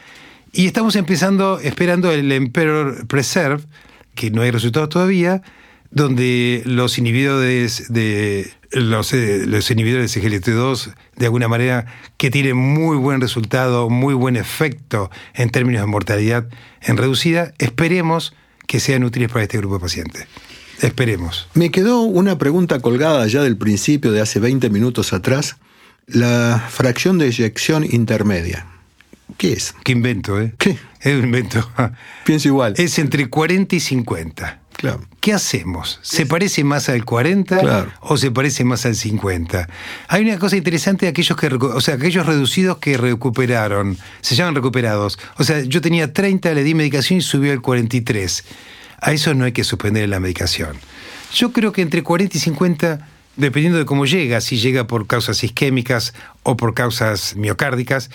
Y 0.52 0.66
estamos 0.66 0.94
empezando, 0.94 1.58
esperando 1.58 2.12
el 2.12 2.30
Emperor 2.30 3.06
Preserve, 3.08 3.64
que 4.14 4.30
no 4.30 4.42
hay 4.42 4.52
resultados 4.52 4.88
todavía, 4.88 5.42
donde 5.94 6.62
los 6.66 6.98
inhibidores 6.98 7.92
de 7.92 8.52
los, 8.72 9.12
eh, 9.12 9.44
los 9.46 9.70
inhibidores 9.70 10.12
de 10.12 10.20
SGLT2 10.20 10.92
de 11.16 11.26
alguna 11.26 11.46
manera 11.46 11.86
que 12.16 12.30
tienen 12.30 12.56
muy 12.56 12.96
buen 12.96 13.20
resultado, 13.20 13.88
muy 13.88 14.12
buen 14.12 14.36
efecto 14.36 15.10
en 15.34 15.50
términos 15.50 15.82
de 15.82 15.86
mortalidad 15.86 16.48
en 16.82 16.96
reducida, 16.96 17.54
esperemos 17.58 18.34
que 18.66 18.80
sean 18.80 19.04
útiles 19.04 19.30
para 19.30 19.44
este 19.44 19.58
grupo 19.58 19.76
de 19.76 19.80
pacientes. 19.80 20.26
Esperemos. 20.80 21.46
Me 21.54 21.70
quedó 21.70 22.02
una 22.02 22.38
pregunta 22.38 22.80
colgada 22.80 23.24
ya 23.28 23.42
del 23.42 23.56
principio 23.56 24.10
de 24.10 24.20
hace 24.20 24.40
20 24.40 24.70
minutos 24.70 25.12
atrás. 25.12 25.56
La 26.06 26.66
fracción 26.70 27.18
de 27.18 27.28
eyección 27.28 27.84
intermedia. 27.88 28.66
¿Qué 29.38 29.52
es? 29.52 29.74
Qué 29.84 29.92
invento, 29.92 30.40
¿eh? 30.40 30.52
¿Qué? 30.58 30.76
Es 31.00 31.14
un 31.16 31.24
invento. 31.24 31.70
Pienso 32.24 32.48
igual. 32.48 32.74
Es 32.76 32.98
entre 32.98 33.28
40 33.28 33.76
y 33.76 33.80
50. 33.80 34.63
Claro. 34.84 35.00
¿Qué 35.20 35.32
hacemos? 35.32 35.98
¿Se 36.02 36.26
parece 36.26 36.62
más 36.64 36.88
al 36.90 37.04
40 37.06 37.58
Claro. 37.60 37.90
o 38.00 38.16
se 38.18 38.30
parece 38.30 38.64
más 38.64 38.84
al 38.84 38.94
50? 38.94 39.68
Hay 40.08 40.22
una 40.22 40.38
cosa 40.38 40.56
interesante 40.56 41.06
de 41.06 41.10
aquellos 41.10 41.38
que, 41.38 41.46
o 41.46 41.80
sea, 41.80 41.94
aquellos 41.94 42.26
reducidos 42.26 42.76
que 42.78 42.98
recuperaron, 42.98 43.96
se 44.20 44.34
llaman 44.34 44.54
recuperados. 44.54 45.18
O 45.38 45.44
sea, 45.44 45.60
yo 45.60 45.80
tenía 45.80 46.12
30, 46.12 46.52
le 46.52 46.62
di 46.62 46.74
medicación 46.74 47.18
y 47.18 47.22
subió 47.22 47.52
al 47.52 47.62
43. 47.62 48.44
A 49.00 49.12
eso 49.12 49.32
no 49.34 49.44
hay 49.46 49.52
que 49.52 49.64
suspender 49.64 50.08
la 50.08 50.20
medicación. 50.20 50.76
Yo 51.32 51.52
creo 51.52 51.72
que 51.72 51.80
entre 51.82 52.02
40 52.02 52.36
y 52.36 52.40
50, 52.40 53.08
dependiendo 53.36 53.78
de 53.78 53.86
cómo 53.86 54.04
llega, 54.04 54.40
si 54.42 54.58
llega 54.58 54.86
por 54.86 55.06
causas 55.06 55.42
isquémicas 55.42 56.12
o 56.42 56.56
por 56.56 56.74
causas 56.74 57.36
miocárdicas, 57.36 58.10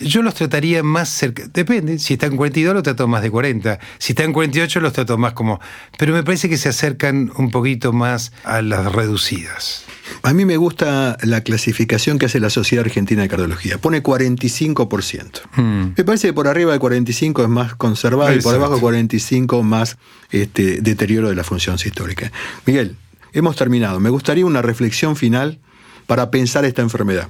yo 0.00 0.22
los 0.22 0.34
trataría 0.34 0.82
más 0.82 1.08
cerca. 1.08 1.44
Depende, 1.52 1.98
si 1.98 2.14
está 2.14 2.26
en 2.26 2.36
42 2.36 2.74
los 2.74 2.82
trato 2.82 3.06
más 3.06 3.22
de 3.22 3.30
40. 3.30 3.78
Si 3.98 4.12
está 4.12 4.24
en 4.24 4.32
48 4.32 4.80
los 4.80 4.92
trato 4.92 5.18
más 5.18 5.34
como... 5.34 5.60
Pero 5.98 6.14
me 6.14 6.22
parece 6.22 6.48
que 6.48 6.56
se 6.56 6.68
acercan 6.68 7.30
un 7.36 7.50
poquito 7.50 7.92
más 7.92 8.32
a 8.44 8.62
las 8.62 8.92
reducidas. 8.92 9.84
A 10.22 10.32
mí 10.32 10.44
me 10.44 10.56
gusta 10.56 11.16
la 11.22 11.42
clasificación 11.42 12.18
que 12.18 12.26
hace 12.26 12.40
la 12.40 12.50
Sociedad 12.50 12.84
Argentina 12.84 13.22
de 13.22 13.28
Cardiología. 13.28 13.78
Pone 13.78 14.02
45%. 14.02 15.40
Mm. 15.56 15.92
Me 15.96 16.04
parece 16.04 16.28
que 16.28 16.32
por 16.32 16.48
arriba 16.48 16.72
de 16.72 16.78
45 16.78 17.42
es 17.42 17.48
más 17.48 17.74
conservado 17.74 18.34
y 18.34 18.40
por 18.40 18.52
debajo 18.52 18.74
de 18.74 18.80
45 18.80 19.62
más 19.62 19.98
este, 20.30 20.80
deterioro 20.80 21.28
de 21.28 21.36
la 21.36 21.44
función 21.44 21.78
sistólica. 21.78 22.32
Miguel, 22.66 22.96
hemos 23.32 23.56
terminado. 23.56 24.00
Me 24.00 24.10
gustaría 24.10 24.44
una 24.44 24.62
reflexión 24.62 25.16
final 25.16 25.58
para 26.06 26.30
pensar 26.30 26.64
esta 26.64 26.82
enfermedad. 26.82 27.28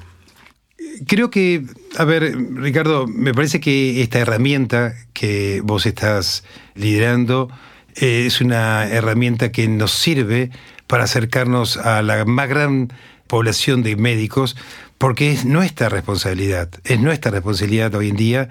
Creo 1.06 1.30
que, 1.30 1.64
a 1.96 2.04
ver, 2.04 2.36
Ricardo, 2.54 3.06
me 3.06 3.32
parece 3.32 3.60
que 3.60 4.02
esta 4.02 4.18
herramienta 4.18 4.94
que 5.12 5.60
vos 5.64 5.86
estás 5.86 6.44
liderando 6.74 7.48
eh, 7.96 8.24
es 8.26 8.40
una 8.40 8.86
herramienta 8.88 9.52
que 9.52 9.68
nos 9.68 9.92
sirve 9.92 10.50
para 10.86 11.04
acercarnos 11.04 11.76
a 11.76 12.02
la 12.02 12.24
más 12.24 12.48
gran 12.48 12.92
población 13.26 13.82
de 13.82 13.96
médicos, 13.96 14.56
porque 15.00 15.32
es 15.32 15.46
nuestra 15.46 15.88
responsabilidad, 15.88 16.68
es 16.84 17.00
nuestra 17.00 17.30
responsabilidad 17.30 17.94
hoy 17.94 18.10
en 18.10 18.16
día 18.16 18.50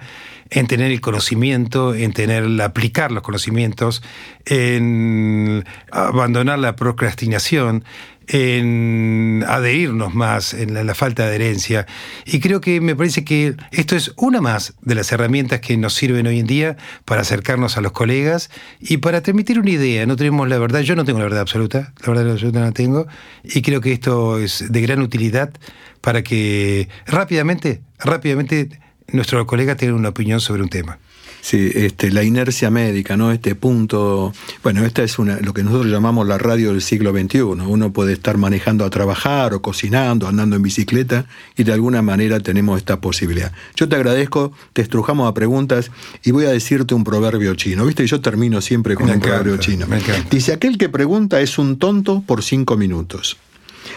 en 0.50 0.66
tener 0.66 0.90
el 0.90 1.00
conocimiento, 1.00 1.94
en 1.94 2.12
tener, 2.12 2.60
aplicar 2.60 3.12
los 3.12 3.22
conocimientos, 3.22 4.02
en 4.46 5.64
abandonar 5.92 6.58
la 6.58 6.74
procrastinación, 6.74 7.84
en 8.26 9.44
adherirnos 9.46 10.12
más, 10.12 10.52
en 10.52 10.74
la, 10.74 10.82
la 10.82 10.96
falta 10.96 11.22
de 11.22 11.28
adherencia. 11.28 11.86
Y 12.26 12.40
creo 12.40 12.60
que 12.60 12.80
me 12.80 12.96
parece 12.96 13.24
que 13.24 13.54
esto 13.70 13.94
es 13.94 14.12
una 14.16 14.40
más 14.40 14.74
de 14.82 14.96
las 14.96 15.12
herramientas 15.12 15.60
que 15.60 15.76
nos 15.76 15.94
sirven 15.94 16.26
hoy 16.26 16.40
en 16.40 16.48
día 16.48 16.76
para 17.04 17.20
acercarnos 17.20 17.76
a 17.76 17.80
los 17.80 17.92
colegas 17.92 18.50
y 18.80 18.96
para 18.96 19.20
transmitir 19.20 19.60
una 19.60 19.70
idea. 19.70 20.04
No 20.04 20.16
tenemos 20.16 20.48
la 20.48 20.58
verdad, 20.58 20.80
yo 20.80 20.96
no 20.96 21.04
tengo 21.04 21.20
la 21.20 21.26
verdad 21.26 21.42
absoluta, 21.42 21.92
la 22.04 22.08
verdad 22.08 22.32
absoluta 22.32 22.58
no 22.58 22.66
la 22.66 22.72
tengo, 22.72 23.06
y 23.44 23.62
creo 23.62 23.80
que 23.80 23.92
esto 23.92 24.40
es 24.40 24.64
de 24.68 24.80
gran 24.80 25.00
utilidad 25.00 25.52
para 26.00 26.22
que 26.22 26.88
rápidamente, 27.06 27.82
rápidamente 27.98 28.80
nuestro 29.08 29.46
colega 29.46 29.76
tenga 29.76 29.94
una 29.94 30.10
opinión 30.10 30.40
sobre 30.40 30.62
un 30.62 30.68
tema. 30.68 30.98
Sí, 31.42 31.70
este, 31.74 32.10
la 32.10 32.22
inercia 32.22 32.70
médica, 32.70 33.16
¿no? 33.16 33.32
Este 33.32 33.54
punto. 33.54 34.32
Bueno, 34.62 34.84
esta 34.84 35.02
es 35.02 35.18
una, 35.18 35.38
lo 35.40 35.54
que 35.54 35.62
nosotros 35.62 35.90
llamamos 35.90 36.26
la 36.28 36.36
radio 36.36 36.72
del 36.72 36.82
siglo 36.82 37.12
XXI. 37.12 37.40
Uno 37.40 37.92
puede 37.92 38.12
estar 38.12 38.36
manejando 38.36 38.84
a 38.84 38.90
trabajar 38.90 39.54
o 39.54 39.62
cocinando, 39.62 40.28
andando 40.28 40.56
en 40.56 40.62
bicicleta, 40.62 41.24
y 41.56 41.64
de 41.64 41.72
alguna 41.72 42.02
manera 42.02 42.40
tenemos 42.40 42.76
esta 42.78 43.00
posibilidad. 43.00 43.52
Yo 43.74 43.88
te 43.88 43.96
agradezco, 43.96 44.52
te 44.74 44.82
estrujamos 44.82 45.28
a 45.30 45.34
preguntas 45.34 45.90
y 46.22 46.30
voy 46.30 46.44
a 46.44 46.50
decirte 46.50 46.94
un 46.94 47.04
proverbio 47.04 47.54
chino. 47.54 47.86
Viste, 47.86 48.06
yo 48.06 48.20
termino 48.20 48.60
siempre 48.60 48.94
con 48.94 49.06
Me 49.06 49.12
un 49.12 49.18
encanta, 49.18 49.38
proverbio 49.38 49.60
chino. 49.60 49.86
Dice: 50.30 50.52
aquel 50.52 50.76
que 50.76 50.90
pregunta 50.90 51.40
es 51.40 51.58
un 51.58 51.78
tonto 51.78 52.22
por 52.26 52.42
cinco 52.42 52.76
minutos, 52.76 53.38